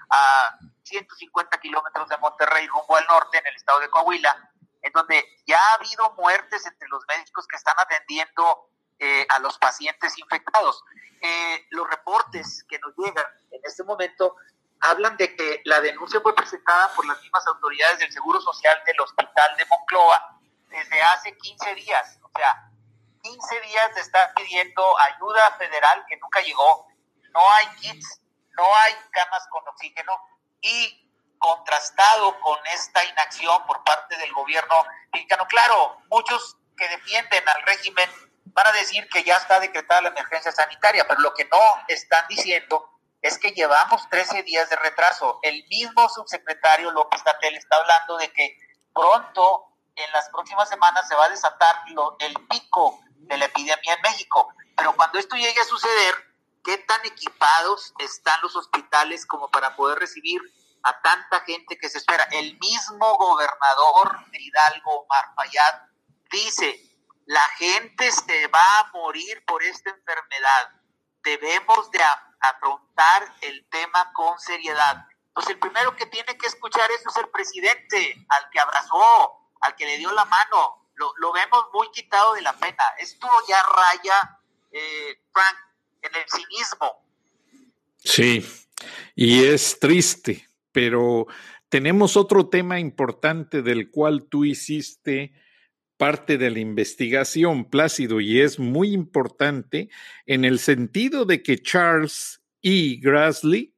a 0.09 0.57
150 0.83 1.59
kilómetros 1.59 2.07
de 2.07 2.17
Monterrey 2.17 2.67
rumbo 2.67 2.95
al 2.95 3.05
norte 3.07 3.39
en 3.39 3.47
el 3.47 3.55
estado 3.55 3.79
de 3.79 3.89
Coahuila, 3.89 4.51
en 4.81 4.91
donde 4.93 5.23
ya 5.47 5.57
ha 5.57 5.73
habido 5.73 6.13
muertes 6.17 6.65
entre 6.67 6.87
los 6.89 7.03
médicos 7.07 7.47
que 7.47 7.55
están 7.55 7.75
atendiendo 7.79 8.69
eh, 8.99 9.25
a 9.29 9.39
los 9.39 9.57
pacientes 9.57 10.15
infectados. 10.19 10.83
Eh, 11.21 11.65
los 11.71 11.89
reportes 11.89 12.63
que 12.69 12.77
nos 12.77 12.93
llegan 12.95 13.25
en 13.51 13.61
este 13.63 13.83
momento 13.83 14.35
hablan 14.81 15.17
de 15.17 15.35
que 15.35 15.61
la 15.65 15.81
denuncia 15.81 16.21
fue 16.21 16.35
presentada 16.35 16.93
por 16.93 17.07
las 17.07 17.19
mismas 17.23 17.45
autoridades 17.47 17.97
del 17.99 18.11
Seguro 18.11 18.39
Social 18.39 18.77
del 18.85 18.99
Hospital 19.01 19.57
de 19.57 19.65
Moncloa 19.65 20.39
desde 20.69 21.01
hace 21.01 21.35
15 21.35 21.73
días. 21.73 22.19
O 22.21 22.29
sea, 22.35 22.66
15 23.21 23.61
días 23.61 23.95
de 23.95 24.01
estar 24.01 24.33
pidiendo 24.35 24.99
ayuda 24.99 25.51
federal 25.57 26.05
que 26.07 26.17
nunca 26.17 26.41
llegó. 26.41 26.87
No 27.33 27.51
hay 27.53 27.67
kits, 27.81 28.21
no 28.57 28.75
hay 28.75 28.93
camas 29.11 29.47
con 29.49 29.67
oxígeno 29.67 30.13
y 30.61 31.03
contrastado 31.39 32.39
con 32.41 32.57
esta 32.73 33.03
inacción 33.05 33.65
por 33.67 33.83
parte 33.83 34.17
del 34.17 34.33
gobierno 34.33 34.75
mexicano. 35.13 35.45
Claro, 35.47 35.97
muchos 36.09 36.57
que 36.75 36.87
defienden 36.89 37.47
al 37.47 37.61
régimen 37.63 38.09
van 38.45 38.67
a 38.67 38.71
decir 38.71 39.07
que 39.09 39.23
ya 39.23 39.37
está 39.37 39.59
decretada 39.59 40.01
la 40.01 40.09
emergencia 40.09 40.51
sanitaria, 40.51 41.07
pero 41.07 41.21
lo 41.21 41.33
que 41.33 41.45
no 41.45 41.59
están 41.87 42.25
diciendo 42.27 42.89
es 43.21 43.37
que 43.37 43.51
llevamos 43.51 44.07
13 44.09 44.43
días 44.43 44.69
de 44.69 44.75
retraso. 44.77 45.39
El 45.41 45.65
mismo 45.67 46.07
subsecretario 46.09 46.91
López 46.91 47.23
Tatel 47.23 47.55
está 47.55 47.77
hablando 47.77 48.17
de 48.17 48.31
que 48.31 48.57
pronto, 48.93 49.65
en 49.95 50.11
las 50.11 50.29
próximas 50.29 50.69
semanas, 50.69 51.07
se 51.07 51.15
va 51.15 51.25
a 51.25 51.29
desatar 51.29 51.75
el 52.19 52.33
pico 52.47 52.99
de 53.19 53.37
la 53.37 53.45
epidemia 53.45 53.93
en 53.93 54.01
México. 54.01 54.49
Pero 54.75 54.95
cuando 54.95 55.19
esto 55.19 55.35
llegue 55.35 55.59
a 55.59 55.65
suceder, 55.65 56.15
¿qué 56.63 56.77
tan 56.79 57.05
equipados 57.05 57.93
están 57.99 58.39
los 58.41 58.55
hospitales 58.55 59.25
como 59.25 59.49
para 59.49 59.75
poder 59.75 59.99
recibir 59.99 60.41
a 60.83 61.01
tanta 61.01 61.41
gente 61.41 61.77
que 61.77 61.89
se 61.89 61.97
espera? 61.97 62.23
El 62.31 62.57
mismo 62.59 63.17
gobernador 63.17 64.29
de 64.31 64.41
Hidalgo, 64.41 65.01
Omar 65.01 65.33
Fayad, 65.35 65.81
dice, 66.31 66.79
la 67.25 67.47
gente 67.57 68.11
se 68.11 68.47
va 68.47 68.79
a 68.79 68.91
morir 68.93 69.43
por 69.45 69.61
esta 69.63 69.89
enfermedad. 69.89 70.71
Debemos 71.23 71.91
de 71.91 72.01
afrontar 72.39 73.35
el 73.41 73.67
tema 73.69 74.11
con 74.13 74.39
seriedad. 74.39 75.05
Pues 75.33 75.47
el 75.49 75.59
primero 75.59 75.95
que 75.95 76.05
tiene 76.05 76.37
que 76.37 76.47
escuchar 76.47 76.89
eso 76.91 77.09
es 77.09 77.17
el 77.17 77.29
presidente, 77.29 78.25
al 78.29 78.49
que 78.49 78.59
abrazó, 78.59 79.51
al 79.61 79.75
que 79.75 79.85
le 79.85 79.97
dio 79.97 80.11
la 80.13 80.25
mano. 80.25 80.76
Lo, 80.97 81.31
vemos 81.31 81.65
muy 81.73 81.87
quitado 81.91 82.33
de 82.33 82.41
la 82.41 82.53
pena. 82.53 82.83
Esto 82.99 83.27
ya 83.47 83.61
raya, 83.63 84.39
eh, 84.71 85.21
Frank, 85.31 85.57
en 86.01 86.15
el 86.15 86.25
cinismo. 86.27 87.03
Sí, 87.97 88.45
y 89.15 89.43
es 89.43 89.79
triste, 89.79 90.47
pero 90.71 91.27
tenemos 91.69 92.17
otro 92.17 92.49
tema 92.49 92.79
importante 92.79 93.61
del 93.61 93.91
cual 93.91 94.27
tú 94.29 94.45
hiciste 94.45 95.33
parte 95.97 96.37
de 96.37 96.51
la 96.51 96.59
investigación, 96.59 97.65
Plácido, 97.65 98.21
y 98.21 98.39
es 98.41 98.59
muy 98.59 98.93
importante 98.93 99.89
en 100.25 100.45
el 100.45 100.59
sentido 100.59 101.25
de 101.25 101.41
que 101.41 101.61
Charles 101.61 102.41
E. 102.61 102.97
Grassley, 103.01 103.73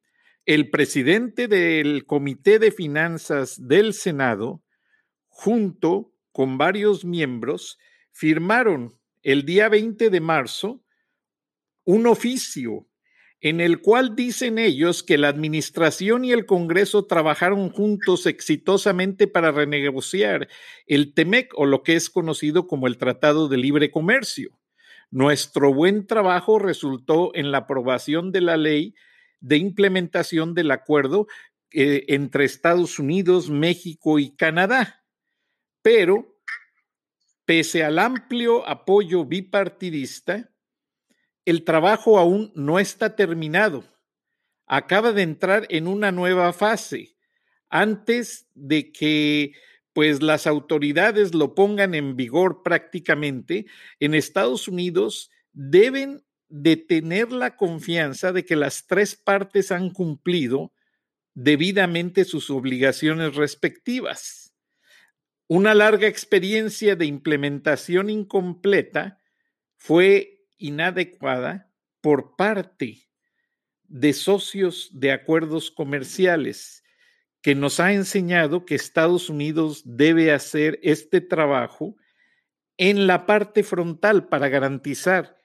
el 0.46 0.70
presidente 0.70 1.48
del 1.48 2.06
Comité 2.06 2.60
de 2.60 2.72
Finanzas 2.72 3.68
del 3.68 3.94
Senado, 3.94 4.62
junto 5.28 6.12
con 6.40 6.58
varios 6.58 7.04
miembros, 7.04 7.78
firmaron 8.14 8.98
el 9.24 9.44
día 9.46 9.68
20 9.68 10.10
de 10.10 10.22
marzo 10.22 10.82
un 11.84 12.08
oficio 12.08 12.88
en 13.42 13.60
el 13.60 13.82
cual 13.82 14.16
dicen 14.16 14.58
ellos 14.58 15.04
que 15.04 15.18
la 15.18 15.28
administración 15.28 16.24
y 16.24 16.32
el 16.32 16.46
Congreso 16.46 17.06
trabajaron 17.06 17.70
juntos 17.72 18.26
exitosamente 18.26 19.28
para 19.28 19.52
renegociar 19.52 20.48
el 20.88 21.14
TEMEC 21.14 21.52
o 21.58 21.66
lo 21.66 21.84
que 21.84 21.98
es 21.98 22.10
conocido 22.10 22.68
como 22.68 22.88
el 22.88 22.98
Tratado 22.98 23.50
de 23.50 23.58
Libre 23.58 23.92
Comercio. 23.92 24.58
Nuestro 25.12 25.74
buen 25.74 26.08
trabajo 26.08 26.58
resultó 26.58 27.36
en 27.36 27.52
la 27.52 27.58
aprobación 27.58 28.32
de 28.32 28.40
la 28.40 28.56
ley 28.56 28.96
de 29.42 29.58
implementación 29.58 30.54
del 30.54 30.72
acuerdo 30.72 31.28
eh, 31.74 32.06
entre 32.08 32.46
Estados 32.46 32.98
Unidos, 32.98 33.50
México 33.50 34.20
y 34.20 34.34
Canadá. 34.38 34.99
Pero, 35.82 36.40
pese 37.46 37.84
al 37.84 38.00
amplio 38.00 38.68
apoyo 38.68 39.26
bipartidista, 39.26 40.52
el 41.46 41.64
trabajo 41.64 42.20
aún 42.20 42.52
no 42.56 42.80
está 42.80 43.16
terminado. 43.16 43.84
Acaba 44.68 45.14
de 45.14 45.24
entrar 45.24 45.66
en 45.70 45.88
una 45.88 46.12
nueva 46.12 46.54
fase 46.54 47.16
antes 47.70 48.48
de 48.54 48.92
que 48.92 49.54
pues 49.94 50.22
las 50.22 50.48
autoridades 50.48 51.34
lo 51.34 51.56
pongan 51.56 51.94
en 51.94 52.16
vigor 52.16 52.62
prácticamente, 52.64 53.66
en 54.00 54.14
Estados 54.14 54.68
Unidos 54.68 55.32
deben 55.52 56.24
de 56.48 56.78
tener 56.78 57.32
la 57.32 57.56
confianza 57.56 58.32
de 58.32 58.46
que 58.46 58.56
las 58.56 58.88
tres 58.88 59.16
partes 59.16 59.72
han 59.72 59.90
cumplido 59.92 60.72
debidamente 61.34 62.26
sus 62.26 62.50
obligaciones 62.50 63.36
respectivas. 63.36 64.49
Una 65.52 65.74
larga 65.74 66.08
experiencia 66.08 66.96
de 66.96 67.08
implementación 67.08 68.12
incompleta 68.12 69.20
fue 69.78 70.46
inadecuada 70.60 71.74
por 72.02 72.36
parte 72.36 73.10
de 73.86 74.14
socios 74.14 74.92
de 74.94 75.12
acuerdos 75.12 75.72
comerciales 75.72 76.84
que 77.42 77.56
nos 77.56 77.80
ha 77.80 77.94
enseñado 77.94 78.64
que 78.64 78.76
Estados 78.76 79.28
Unidos 79.28 79.82
debe 79.86 80.32
hacer 80.32 80.80
este 80.84 81.20
trabajo 81.20 81.96
en 82.78 83.08
la 83.08 83.26
parte 83.26 83.64
frontal 83.64 84.28
para 84.28 84.50
garantizar 84.50 85.36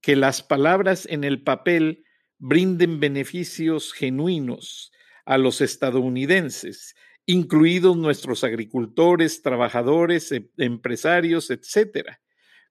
que 0.00 0.16
las 0.16 0.42
palabras 0.42 1.04
en 1.04 1.22
el 1.24 1.42
papel 1.42 2.02
brinden 2.38 2.98
beneficios 2.98 3.92
genuinos 3.92 4.90
a 5.26 5.36
los 5.36 5.60
estadounidenses, 5.60 6.94
incluidos 7.28 7.94
nuestros 7.94 8.42
agricultores, 8.42 9.42
trabajadores, 9.42 10.32
em, 10.32 10.48
empresarios, 10.56 11.50
etcétera. 11.50 12.22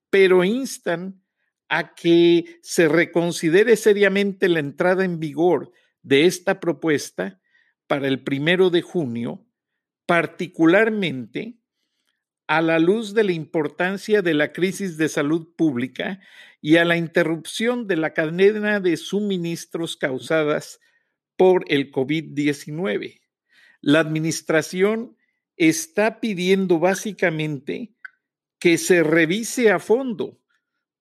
Pero 0.10 0.44
instan 0.44 1.22
a 1.70 1.94
que 1.94 2.58
se 2.64 2.88
reconsidere 2.88 3.76
seriamente 3.76 4.50
la 4.50 4.58
entrada 4.58 5.06
en 5.06 5.20
vigor 5.20 5.72
de 6.02 6.26
esta 6.26 6.60
propuesta 6.60 7.40
para 7.86 8.08
el 8.08 8.24
primero 8.24 8.72
de 8.72 8.82
junio, 8.82 9.46
particularmente 10.08 11.60
a 12.48 12.64
la 12.64 12.80
luz 12.80 13.14
de 13.14 13.26
la 13.26 13.34
importancia 13.34 14.24
de 14.24 14.34
la 14.34 14.54
crisis 14.54 14.98
de 14.98 15.08
salud 15.08 15.54
pública 15.56 16.20
y 16.62 16.78
a 16.78 16.86
la 16.86 16.98
interrupción 16.98 17.86
de 17.86 17.98
la 17.98 18.16
cadena 18.16 18.80
de 18.80 18.98
suministros 18.98 19.98
causadas 19.98 20.80
por 21.36 21.64
el 21.68 21.92
COVID-19. 21.92 23.27
La 23.82 24.00
administración 24.00 25.18
está 25.56 26.20
pidiendo 26.20 26.80
básicamente 26.80 27.94
que 28.60 28.78
se 28.78 29.04
revise 29.04 29.72
a 29.72 29.80
fondo 29.80 30.40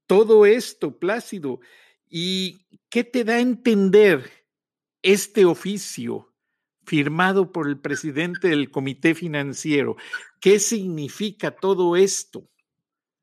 todo 0.07 0.47
esto, 0.47 0.99
Plácido. 0.99 1.61
¿Y 2.09 2.67
qué 2.89 3.05
te 3.05 3.25
da 3.25 3.35
a 3.35 3.41
entender 3.41 4.47
este 5.03 5.45
oficio 5.45 6.33
firmado 6.85 7.53
por 7.53 7.67
el 7.67 7.81
presidente 7.81 8.49
del 8.49 8.71
Comité 8.71 9.15
Financiero? 9.15 9.97
¿Qué 10.41 10.59
significa 10.61 11.51
todo 11.51 11.97
esto? 11.97 12.49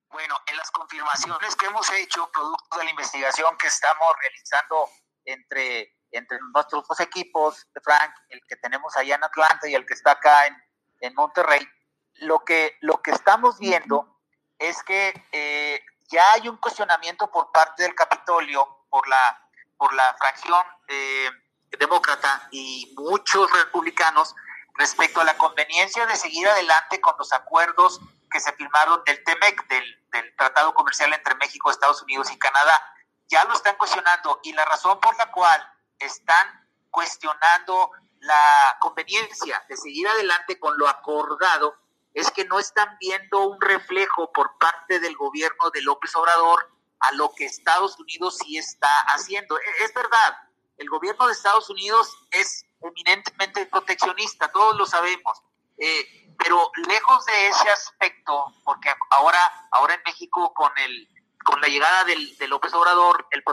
Bueno, 0.09 0.35
en 0.47 0.57
las 0.57 0.69
confirmaciones 0.71 1.55
que 1.55 1.65
hemos 1.65 1.89
hecho, 1.93 2.29
producto 2.31 2.77
de 2.77 2.83
la 2.83 2.91
investigación 2.91 3.55
que 3.59 3.67
estamos 3.67 4.07
realizando 4.21 4.89
entre, 5.25 5.92
entre 6.13 6.37
nuestros 6.53 6.87
dos 6.87 6.99
equipos, 6.99 7.67
Frank, 7.83 8.13
el 8.29 8.41
que 8.47 8.55
tenemos 8.57 8.95
allá 8.95 9.15
en 9.15 9.23
Atlanta 9.23 9.67
y 9.67 9.75
el 9.75 9.85
que 9.85 9.93
está 9.93 10.11
acá 10.11 10.47
en, 10.47 10.55
en 11.01 11.13
Monterrey, 11.15 11.67
lo 12.15 12.39
que, 12.39 12.77
lo 12.81 13.01
que 13.01 13.11
estamos 13.11 13.59
viendo 13.59 14.19
es 14.59 14.81
que 14.83 15.13
eh, 15.31 15.83
ya 16.09 16.23
hay 16.33 16.47
un 16.47 16.57
cuestionamiento 16.57 17.29
por 17.31 17.51
parte 17.51 17.83
del 17.83 17.95
Capitolio, 17.95 18.85
por 18.89 19.07
la, 19.07 19.49
por 19.77 19.93
la 19.93 20.15
fracción 20.17 20.63
eh, 20.87 21.29
demócrata 21.77 22.47
y 22.51 22.93
muchos 22.97 23.51
republicanos 23.51 24.35
respecto 24.75 25.21
a 25.21 25.23
la 25.23 25.37
conveniencia 25.37 26.05
de 26.05 26.15
seguir 26.15 26.47
adelante 26.47 27.01
con 27.01 27.15
los 27.17 27.33
acuerdos 27.33 27.99
que 28.29 28.39
se 28.39 28.53
firmaron 28.53 29.03
del 29.05 29.23
TEMEC, 29.23 29.67
del, 29.67 30.07
del 30.11 30.35
Tratado 30.35 30.73
Comercial 30.73 31.13
entre 31.13 31.35
México, 31.35 31.69
Estados 31.69 32.01
Unidos 32.01 32.31
y 32.31 32.39
Canadá. 32.39 32.79
Ya 33.27 33.43
lo 33.45 33.53
están 33.53 33.75
cuestionando 33.77 34.39
y 34.43 34.53
la 34.53 34.65
razón 34.65 34.99
por 34.99 35.15
la 35.17 35.31
cual 35.31 35.72
están 36.05 36.67
cuestionando 36.89 37.91
la 38.19 38.77
conveniencia 38.79 39.63
de 39.67 39.77
seguir 39.77 40.07
adelante 40.07 40.59
con 40.59 40.77
lo 40.77 40.87
acordado 40.87 41.75
es 42.13 42.29
que 42.31 42.45
no 42.45 42.59
están 42.59 42.97
viendo 42.99 43.47
un 43.47 43.59
reflejo 43.59 44.31
por 44.31 44.57
parte 44.57 44.99
del 44.99 45.15
gobierno 45.15 45.71
de 45.71 45.81
López 45.81 46.15
Obrador 46.15 46.69
a 46.99 47.11
lo 47.13 47.33
que 47.33 47.45
Estados 47.45 47.99
Unidos 47.99 48.37
sí 48.37 48.57
está 48.57 48.99
haciendo. 49.07 49.57
E, 49.57 49.83
es 49.83 49.93
verdad, 49.93 50.37
el 50.77 50.89
gobierno 50.89 51.27
de 51.27 51.33
Estados 51.33 51.69
Unidos 51.69 52.15
es 52.31 52.65
eminentemente 52.81 53.65
proteccionista, 53.65 54.51
todos 54.51 54.77
lo 54.77 54.85
sabemos, 54.85 55.41
eh, 55.77 56.33
pero 56.37 56.71
lejos 56.87 57.25
de 57.25 57.47
ese 57.47 57.69
aspecto, 57.69 58.53
porque 58.63 58.93
ahora, 59.09 59.67
ahora 59.71 59.95
en 59.95 60.01
México 60.05 60.53
con 60.53 60.71
el 60.77 61.07
con 61.43 61.61
la 61.61 61.67
llegada 61.67 62.03
del, 62.05 62.37
de 62.37 62.47
López 62.47 62.73
Obrador, 62.73 63.27
el, 63.31 63.43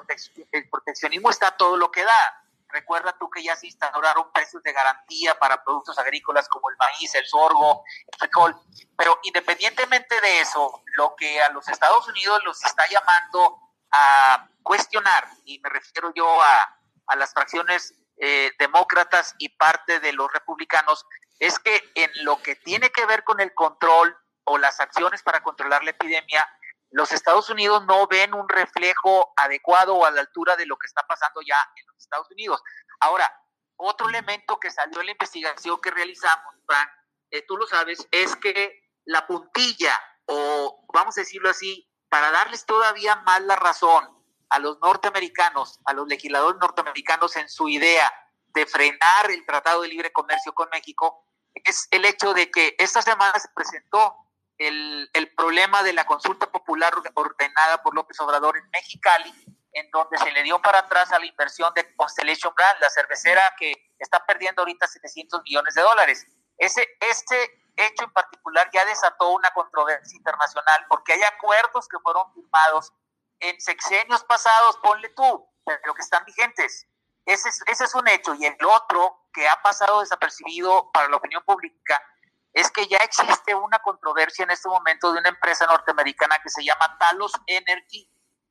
el 0.53 0.69
proteccionismo 0.71 1.31
está 1.31 1.57
todo 1.57 1.77
lo 1.77 1.91
que 1.91 2.05
da. 2.05 2.45
Recuerda 2.69 3.17
tú 3.19 3.29
que 3.29 3.43
ya 3.43 3.57
se 3.57 3.67
instauraron 3.67 4.31
precios 4.33 4.63
de 4.63 4.73
garantía 4.73 5.37
para 5.39 5.63
productos 5.65 5.99
agrícolas 5.99 6.49
como 6.49 6.71
el 6.71 6.77
maíz, 6.77 7.15
el 7.17 7.27
sorgo, 7.27 7.83
el 8.07 8.19
frijol. 8.19 8.57
Pero 8.97 9.19
independientemente 9.25 10.21
de 10.21 10.41
eso, 10.41 10.83
lo 10.95 11.17
que 11.17 11.43
a 11.43 11.51
los 11.51 11.67
Estados 11.69 12.07
Unidos 12.07 12.41
los 12.45 12.65
está 12.65 12.87
llamando 12.89 13.59
a 13.91 14.47
cuestionar, 14.63 15.27
y 15.45 15.59
me 15.59 15.69
refiero 15.69 16.13
yo 16.15 16.41
a, 16.41 16.79
a 17.09 17.17
las 17.17 17.33
fracciones 17.33 17.95
eh, 18.19 18.53
demócratas 18.59 19.35
y 19.39 19.49
parte 19.49 19.99
de 19.99 20.13
los 20.13 20.33
republicanos, 20.33 21.07
es 21.41 21.59
que 21.59 21.91
en 21.97 22.11
lo 22.25 22.41
que 22.41 22.55
tiene 22.55 22.91
que 22.91 23.05
ver 23.07 23.25
con 23.25 23.41
el 23.41 23.53
control 23.55 24.17
o 24.45 24.59
las 24.59 24.79
acciones 24.79 25.23
para 25.23 25.43
controlar 25.43 25.83
la 25.83 25.91
epidemia, 25.91 26.47
los 26.91 27.13
Estados 27.13 27.49
Unidos 27.51 27.85
no 27.87 28.07
ven 28.07 28.35
un 28.35 28.49
reflejo 28.49 29.33
adecuado 29.37 29.95
o 29.95 30.05
a 30.05 30.11
la 30.11 30.21
altura 30.23 30.57
de 30.57 30.67
lo 30.67 30.77
que 30.77 30.87
está 30.87 31.07
pasando 31.07 31.41
ya 31.43 31.57
en 31.77 31.87
los 31.87 31.97
Estados 31.99 32.31
Unidos. 32.31 32.63
Ahora, 33.01 33.33
otro 33.77 34.09
elemento 34.09 34.59
que 34.59 34.71
salió 34.71 35.01
en 35.01 35.07
la 35.07 35.13
investigación 35.13 35.81
que 35.81 35.91
realizamos, 35.91 36.55
Frank, 36.67 36.89
eh, 37.31 37.45
tú 37.47 37.57
lo 37.57 37.67
sabes, 37.67 38.07
es 38.11 38.37
que 38.37 38.93
la 39.05 39.27
puntilla, 39.27 39.99
o 40.27 40.85
vamos 40.93 41.17
a 41.17 41.23
decirlo 41.23 41.51
así, 41.51 41.89
para 42.09 42.31
darles 42.31 42.67
todavía 42.67 43.17
más 43.17 43.41
la 43.43 43.57
razón 43.57 44.21
a 44.51 44.59
los 44.59 44.81
norteamericanos, 44.81 45.79
a 45.85 45.93
los 45.95 46.09
legisladores 46.09 46.61
norteamericanos 46.61 47.37
en 47.37 47.49
su 47.49 47.69
idea 47.69 48.13
de 48.49 48.67
frenar 48.67 49.31
el 49.31 49.47
Tratado 49.47 49.83
de 49.83 49.89
Libre 49.89 50.13
Comercio 50.13 50.53
con 50.53 50.69
México, 50.71 51.25
es 51.55 51.87
el 51.91 52.05
hecho 52.05 52.35
de 52.35 52.51
que 52.51 52.75
esta 52.79 53.01
semana 53.01 53.39
se 53.39 53.49
presentó 53.55 54.17
el, 54.61 55.11
el, 55.15 55.35
problema 55.35 55.83
de 55.83 55.95
la 55.95 56.05
consulta 56.05 56.51
popular 56.51 56.93
ordenada 57.15 57.83
por 57.83 57.95
López 57.95 58.21
Obrador 58.21 58.59
en 58.59 58.69
Mexicali, 58.71 59.33
en 59.73 59.91
donde 59.91 60.19
se 60.19 60.31
le 60.33 60.43
dio 60.43 60.61
para 60.61 60.81
atrás 60.81 61.11
a 61.13 61.19
la 61.19 61.25
inversión 61.25 61.73
de 61.75 61.95
Constellation 61.97 62.53
Brand, 62.55 62.79
la 62.81 62.91
cervecera 62.91 63.41
que 63.59 63.73
está 63.99 64.25
perdiendo 64.27 64.61
ahorita 64.61 64.87
700 64.87 65.43
millones 65.45 65.75
de 65.75 65.81
dólares. 65.81 66.27
Ese, 66.59 66.87
este 67.01 67.65
hecho 67.75 68.05
en 68.05 68.13
particular 68.13 68.69
ya 68.71 68.85
desató 68.85 69.31
una 69.31 69.51
controversia 69.53 70.17
internacional 70.17 70.85
porque 70.91 71.15
hay 71.15 71.23
acuerdos 71.23 71.89
que 71.89 71.99
fueron 72.01 72.31
firmados 72.35 72.93
en 73.39 73.59
sexenios 73.63 74.23
pasados, 74.25 74.77
ponle 74.83 75.09
tú, 75.11 75.49
pero 75.65 75.95
que 75.95 76.03
están 76.03 76.23
vigentes. 76.27 76.87
Ese 77.25 77.49
es, 77.49 77.63
ese 77.67 77.85
es 77.85 77.95
un 77.95 78.07
hecho. 78.09 78.35
Y 78.35 78.45
el 78.45 78.57
otro 78.67 79.29
que 79.33 79.49
ha 79.49 79.63
pasado 79.63 80.01
desapercibido 80.01 80.91
para 80.93 81.09
la 81.09 81.17
opinión 81.17 81.43
pública 81.45 82.03
es 82.53 82.71
que 82.71 82.87
ya 82.87 82.99
existe 82.99 83.55
una 83.55 83.79
controversia 83.79 84.43
en 84.45 84.51
este 84.51 84.69
momento 84.69 85.13
de 85.13 85.21
una 85.21 85.29
empresa 85.29 85.67
norteamericana 85.67 86.41
que 86.43 86.51
se 86.51 86.65
llama 86.65 86.97
Talos 86.99 87.33
Energy, 87.47 88.09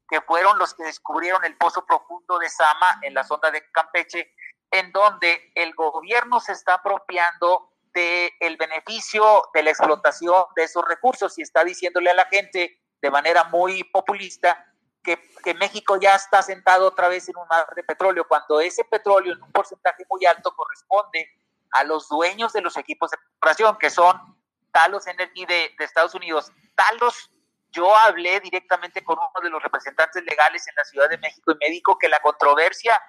que 0.08 0.22
fueron 0.22 0.58
los 0.58 0.74
que 0.74 0.84
descubrieron 0.84 1.44
el 1.44 1.58
pozo 1.58 1.86
profundo 1.86 2.40
de 2.40 2.50
Sama 2.50 3.00
en 3.02 3.14
la 3.14 3.24
zona 3.24 3.52
de 3.52 3.70
Campeche, 3.72 4.34
en 4.72 4.92
donde 4.92 5.52
el 5.56 5.74
gobierno 5.74 6.40
se 6.40 6.54
está 6.54 6.76
apropiando 6.76 7.74
del 7.94 8.32
el 8.40 8.56
beneficio 8.58 9.50
de 9.54 9.64
la 9.64 9.72
explotación 9.72 10.46
de 10.56 10.64
esos 10.64 10.86
recursos 10.88 11.38
y 11.38 11.42
está 11.42 11.64
diciéndole 11.64 12.12
a 12.12 12.14
la 12.14 12.26
gente 12.28 12.80
de 13.02 13.12
manera 13.12 13.46
muy 13.46 13.84
populista 13.84 14.66
que, 15.04 15.18
que, 15.44 15.54
México 15.56 15.98
ya 15.98 16.16
está 16.16 16.44
sentado 16.44 16.88
otra 16.88 17.08
vez 17.08 17.28
en 17.30 17.38
un 17.38 17.48
mar 17.48 17.66
de 17.74 17.84
petróleo, 17.84 18.28
cuando 18.28 18.60
ese 18.60 18.84
petróleo 18.84 19.34
en 19.34 19.42
un 19.42 19.52
porcentaje 19.52 20.06
muy 20.10 20.26
alto 20.26 20.54
corresponde 20.56 21.30
a 21.72 21.84
los 21.84 22.08
dueños 22.10 22.54
de 22.54 22.62
los 22.62 22.78
equipos 22.78 23.12
de 23.12 23.18
exploración, 23.18 23.78
que 23.78 23.90
son 23.90 24.20
Talos 24.72 25.08
Energy 25.08 25.46
de, 25.46 25.76
de 25.78 25.86
Estados 25.86 26.16
Unidos. 26.16 26.52
Talos, 26.76 27.32
yo 27.72 27.96
hablé 27.96 28.40
directamente 28.40 29.04
con 29.04 29.18
uno 29.18 29.42
de 29.42 29.50
los 29.50 29.62
representantes 29.62 30.24
legales 30.24 30.68
en 30.68 30.76
la 30.76 30.86
Ciudad 30.86 31.10
de 31.10 31.18
México 31.18 31.52
y 31.52 31.58
me 31.60 31.70
dijo 31.70 31.98
que 31.98 32.10
la 32.10 32.22
controversia 32.22 33.00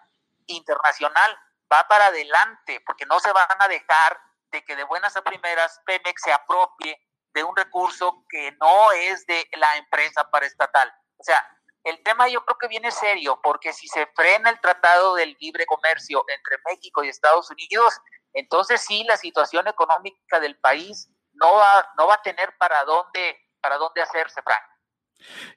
internacional 0.47 1.39
va 1.73 1.87
para 1.89 2.07
adelante, 2.07 2.83
porque 2.85 3.07
no 3.07 3.21
se 3.21 3.33
van 3.33 3.47
a 3.59 3.69
dejar 3.69 4.21
de 4.51 4.65
que 4.65 4.77
de 4.77 4.85
buenas 4.85 5.17
a 5.17 5.23
primeras 5.23 5.81
Pemex 5.87 6.23
se 6.23 6.33
apropie 6.33 6.99
de 7.33 7.45
un 7.45 7.57
recurso 7.57 8.25
que 8.29 8.53
no 8.61 8.91
es 8.93 9.25
de 9.27 9.49
la 9.57 9.77
empresa 9.77 10.29
paraestatal. 10.31 10.93
O 11.17 11.23
sea, 11.23 11.47
el 11.85 12.03
tema 12.03 12.29
yo 12.29 12.45
creo 12.45 12.59
que 12.59 12.69
viene 12.69 12.91
serio, 12.91 13.41
porque 13.43 13.73
si 13.73 13.89
se 13.89 14.07
frena 14.15 14.51
el 14.51 14.61
Tratado 14.61 15.15
del 15.15 15.37
Libre 15.41 15.65
Comercio 15.67 16.25
entre 16.29 16.59
México 16.67 17.03
y 17.03 17.09
Estados 17.09 17.51
Unidos, 17.51 17.99
entonces 18.33 18.83
sí 18.87 19.05
la 19.05 19.17
situación 19.17 19.67
económica 19.69 20.41
del 20.41 20.59
país 20.59 21.11
no 21.33 21.55
va, 21.55 21.87
no 21.99 22.07
va 22.07 22.15
a 22.15 22.23
tener 22.23 22.51
para 22.59 22.85
dónde, 22.85 23.37
para 23.61 23.77
dónde 23.77 24.03
hacerse, 24.03 24.41
Frank. 24.43 24.63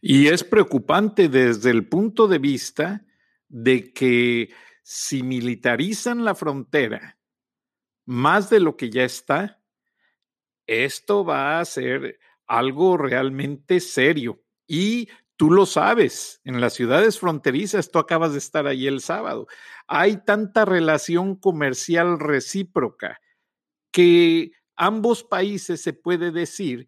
Y 0.01 0.27
es 0.27 0.43
preocupante 0.43 1.29
desde 1.29 1.71
el 1.71 1.87
punto 1.87 2.27
de 2.27 2.39
vista 2.39 3.01
de 3.47 3.93
que 3.93 4.53
si 4.81 5.23
militarizan 5.23 6.25
la 6.25 6.35
frontera 6.35 7.17
más 8.05 8.49
de 8.49 8.59
lo 8.59 8.75
que 8.75 8.89
ya 8.89 9.03
está, 9.03 9.61
esto 10.67 11.23
va 11.23 11.59
a 11.59 11.65
ser 11.65 12.19
algo 12.47 12.97
realmente 12.97 13.79
serio. 13.79 14.43
Y 14.67 15.09
tú 15.37 15.51
lo 15.51 15.65
sabes, 15.65 16.41
en 16.43 16.61
las 16.61 16.73
ciudades 16.73 17.19
fronterizas, 17.19 17.91
tú 17.91 17.99
acabas 17.99 18.33
de 18.33 18.39
estar 18.39 18.67
ahí 18.67 18.87
el 18.87 19.01
sábado, 19.01 19.47
hay 19.87 20.23
tanta 20.23 20.65
relación 20.65 21.35
comercial 21.35 22.19
recíproca 22.19 23.19
que 23.91 24.51
ambos 24.75 25.23
países, 25.23 25.81
se 25.81 25.93
puede 25.93 26.31
decir, 26.31 26.87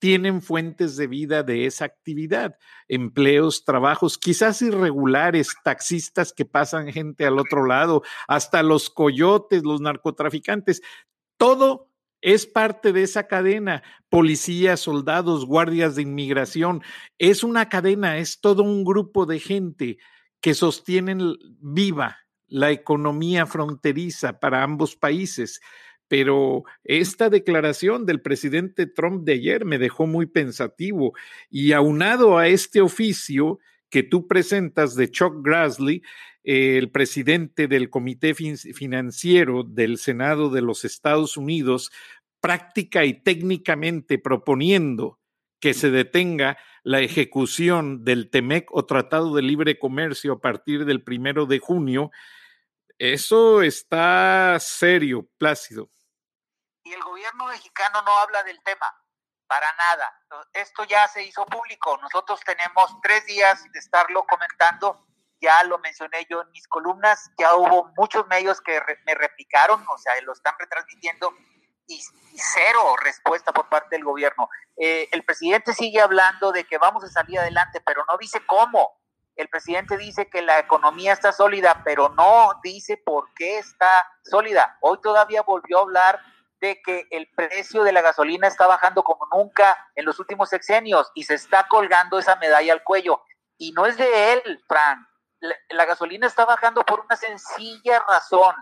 tienen 0.00 0.40
fuentes 0.40 0.96
de 0.96 1.06
vida 1.06 1.42
de 1.42 1.66
esa 1.66 1.84
actividad, 1.84 2.56
empleos, 2.88 3.64
trabajos, 3.64 4.16
quizás 4.16 4.62
irregulares, 4.62 5.54
taxistas 5.62 6.32
que 6.32 6.46
pasan 6.46 6.90
gente 6.90 7.26
al 7.26 7.38
otro 7.38 7.66
lado, 7.66 8.02
hasta 8.26 8.62
los 8.62 8.88
coyotes, 8.88 9.62
los 9.62 9.80
narcotraficantes, 9.82 10.80
todo 11.36 11.89
es 12.22 12.46
parte 12.46 12.92
de 12.92 13.02
esa 13.02 13.26
cadena, 13.26 13.82
policías, 14.08 14.80
soldados, 14.80 15.46
guardias 15.46 15.96
de 15.96 16.02
inmigración, 16.02 16.82
es 17.18 17.42
una 17.44 17.68
cadena, 17.68 18.18
es 18.18 18.40
todo 18.40 18.62
un 18.62 18.84
grupo 18.84 19.26
de 19.26 19.38
gente 19.38 19.98
que 20.40 20.54
sostienen 20.54 21.36
viva 21.60 22.18
la 22.50 22.70
economía 22.70 23.46
fronteriza 23.46 24.40
para 24.40 24.62
ambos 24.62 24.96
países. 24.96 25.60
Pero 26.08 26.64
esta 26.82 27.30
declaración 27.30 28.04
del 28.04 28.20
presidente 28.20 28.86
Trump 28.86 29.24
de 29.24 29.34
ayer 29.34 29.64
me 29.64 29.78
dejó 29.78 30.06
muy 30.06 30.26
pensativo 30.26 31.12
y 31.48 31.72
aunado 31.72 32.36
a 32.36 32.48
este 32.48 32.80
oficio 32.80 33.60
que 33.90 34.02
tú 34.02 34.26
presentas 34.26 34.94
de 34.94 35.10
Chuck 35.10 35.44
Grassley, 35.44 36.02
el 36.42 36.90
presidente 36.90 37.68
del 37.68 37.90
Comité 37.90 38.34
Financiero 38.34 39.62
del 39.62 39.98
Senado 39.98 40.48
de 40.48 40.62
los 40.62 40.84
Estados 40.84 41.36
Unidos, 41.36 41.92
práctica 42.40 43.04
y 43.04 43.14
técnicamente 43.22 44.18
proponiendo 44.18 45.18
que 45.60 45.74
se 45.74 45.90
detenga 45.90 46.56
la 46.82 47.00
ejecución 47.00 48.04
del 48.04 48.30
TEMEC 48.30 48.68
o 48.72 48.86
Tratado 48.86 49.34
de 49.34 49.42
Libre 49.42 49.78
Comercio 49.78 50.32
a 50.32 50.40
partir 50.40 50.86
del 50.86 51.02
primero 51.02 51.44
de 51.44 51.58
junio, 51.58 52.10
eso 52.98 53.62
está 53.62 54.58
serio, 54.60 55.28
Plácido. 55.38 55.90
Y 56.84 56.92
el 56.92 57.02
gobierno 57.02 57.46
mexicano 57.46 58.02
no 58.02 58.18
habla 58.18 58.42
del 58.44 58.58
tema, 58.62 58.86
para 59.50 59.66
nada. 59.72 60.14
Esto 60.52 60.84
ya 60.84 61.08
se 61.08 61.24
hizo 61.24 61.44
público, 61.44 61.98
nosotros 62.00 62.38
tenemos 62.46 62.96
tres 63.02 63.26
días 63.26 63.64
de 63.72 63.80
estarlo 63.80 64.24
comentando, 64.24 65.04
ya 65.40 65.64
lo 65.64 65.80
mencioné 65.80 66.24
yo 66.30 66.42
en 66.42 66.50
mis 66.52 66.68
columnas, 66.68 67.32
ya 67.36 67.56
hubo 67.56 67.92
muchos 67.96 68.28
medios 68.28 68.60
que 68.60 68.80
me 69.04 69.14
replicaron, 69.16 69.84
o 69.88 69.98
sea, 69.98 70.12
lo 70.22 70.34
están 70.34 70.54
retransmitiendo 70.56 71.34
y, 71.88 72.00
cero 72.36 72.94
respuesta 73.02 73.50
por 73.50 73.68
parte 73.68 73.96
del 73.96 74.04
gobierno. 74.04 74.48
Eh, 74.76 75.08
el 75.10 75.24
presidente 75.24 75.74
sigue 75.74 76.00
hablando 76.00 76.52
de 76.52 76.62
que 76.62 76.78
vamos 76.78 77.02
a 77.02 77.08
salir 77.08 77.40
adelante, 77.40 77.80
pero 77.84 78.04
no 78.08 78.16
dice 78.18 78.46
cómo. 78.46 79.00
El 79.34 79.48
presidente 79.48 79.96
dice 79.96 80.30
que 80.30 80.42
la 80.42 80.60
economía 80.60 81.12
está 81.12 81.32
sólida, 81.32 81.82
pero 81.84 82.10
no 82.10 82.52
dice 82.62 82.98
por 83.04 83.34
qué 83.34 83.58
está 83.58 84.06
sólida. 84.22 84.78
Hoy 84.80 85.00
todavía 85.02 85.42
volvió 85.42 85.78
a 85.78 85.82
hablar 85.82 86.20
de 86.60 86.80
que 86.82 87.06
el 87.10 87.28
precio 87.34 87.82
de 87.82 87.92
la 87.92 88.02
gasolina 88.02 88.46
está 88.46 88.66
bajando 88.66 89.02
como 89.02 89.26
nunca 89.32 89.76
en 89.94 90.04
los 90.04 90.18
últimos 90.20 90.50
sexenios 90.50 91.10
y 91.14 91.24
se 91.24 91.34
está 91.34 91.66
colgando 91.68 92.18
esa 92.18 92.36
medalla 92.36 92.72
al 92.72 92.82
cuello. 92.82 93.22
Y 93.56 93.72
no 93.72 93.86
es 93.86 93.96
de 93.96 94.34
él, 94.34 94.62
Fran. 94.68 95.06
La, 95.70 95.86
gasolina 95.86 96.26
está 96.26 96.44
bajando 96.44 96.84
por 96.84 97.00
una 97.00 97.16
sencilla 97.16 98.02
razón. 98.06 98.54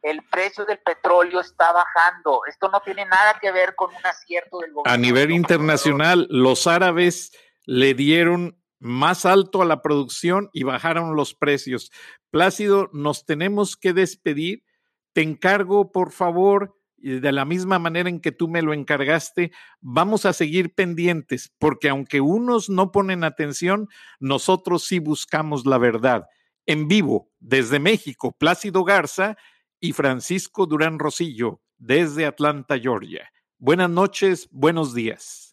El 0.00 0.22
precio 0.30 0.64
del 0.64 0.78
petróleo 0.78 1.40
está 1.40 1.72
bajando. 1.72 2.40
Esto 2.48 2.70
no 2.70 2.80
tiene 2.80 3.04
nada 3.04 3.38
que 3.40 3.52
ver 3.52 3.74
con 3.74 3.94
un 3.94 4.06
acierto 4.06 4.58
del 4.60 4.72
gobierno. 4.72 4.92
A 4.92 4.96
nivel 4.96 5.30
internacional, 5.30 6.26
los 6.30 6.66
árabes 6.66 7.32
le 7.64 7.92
dieron 7.94 8.58
más 8.78 9.26
alto 9.26 9.62
a 9.62 9.66
la 9.66 9.82
producción 9.82 10.48
y 10.52 10.64
bajaron 10.64 11.14
los 11.14 11.34
precios. 11.34 11.92
Plácido, 12.30 12.88
nos 12.92 13.26
tenemos 13.26 13.76
que 13.76 13.92
despedir. 13.92 14.64
Te 15.12 15.20
encargo, 15.20 15.92
por 15.92 16.10
favor, 16.10 16.74
y 17.02 17.18
de 17.20 17.32
la 17.32 17.44
misma 17.44 17.78
manera 17.78 18.08
en 18.08 18.20
que 18.20 18.32
tú 18.32 18.48
me 18.48 18.62
lo 18.62 18.72
encargaste, 18.72 19.50
vamos 19.80 20.24
a 20.24 20.32
seguir 20.32 20.74
pendientes, 20.74 21.52
porque 21.58 21.88
aunque 21.88 22.20
unos 22.20 22.70
no 22.70 22.92
ponen 22.92 23.24
atención, 23.24 23.88
nosotros 24.20 24.84
sí 24.84 25.00
buscamos 25.00 25.66
la 25.66 25.78
verdad. 25.78 26.26
En 26.64 26.86
vivo, 26.86 27.30
desde 27.40 27.80
México, 27.80 28.36
Plácido 28.38 28.84
Garza 28.84 29.36
y 29.80 29.92
Francisco 29.92 30.66
Durán 30.66 31.00
Rosillo, 31.00 31.60
desde 31.76 32.24
Atlanta, 32.24 32.78
Georgia. 32.78 33.28
Buenas 33.58 33.90
noches, 33.90 34.48
buenos 34.52 34.94
días. 34.94 35.51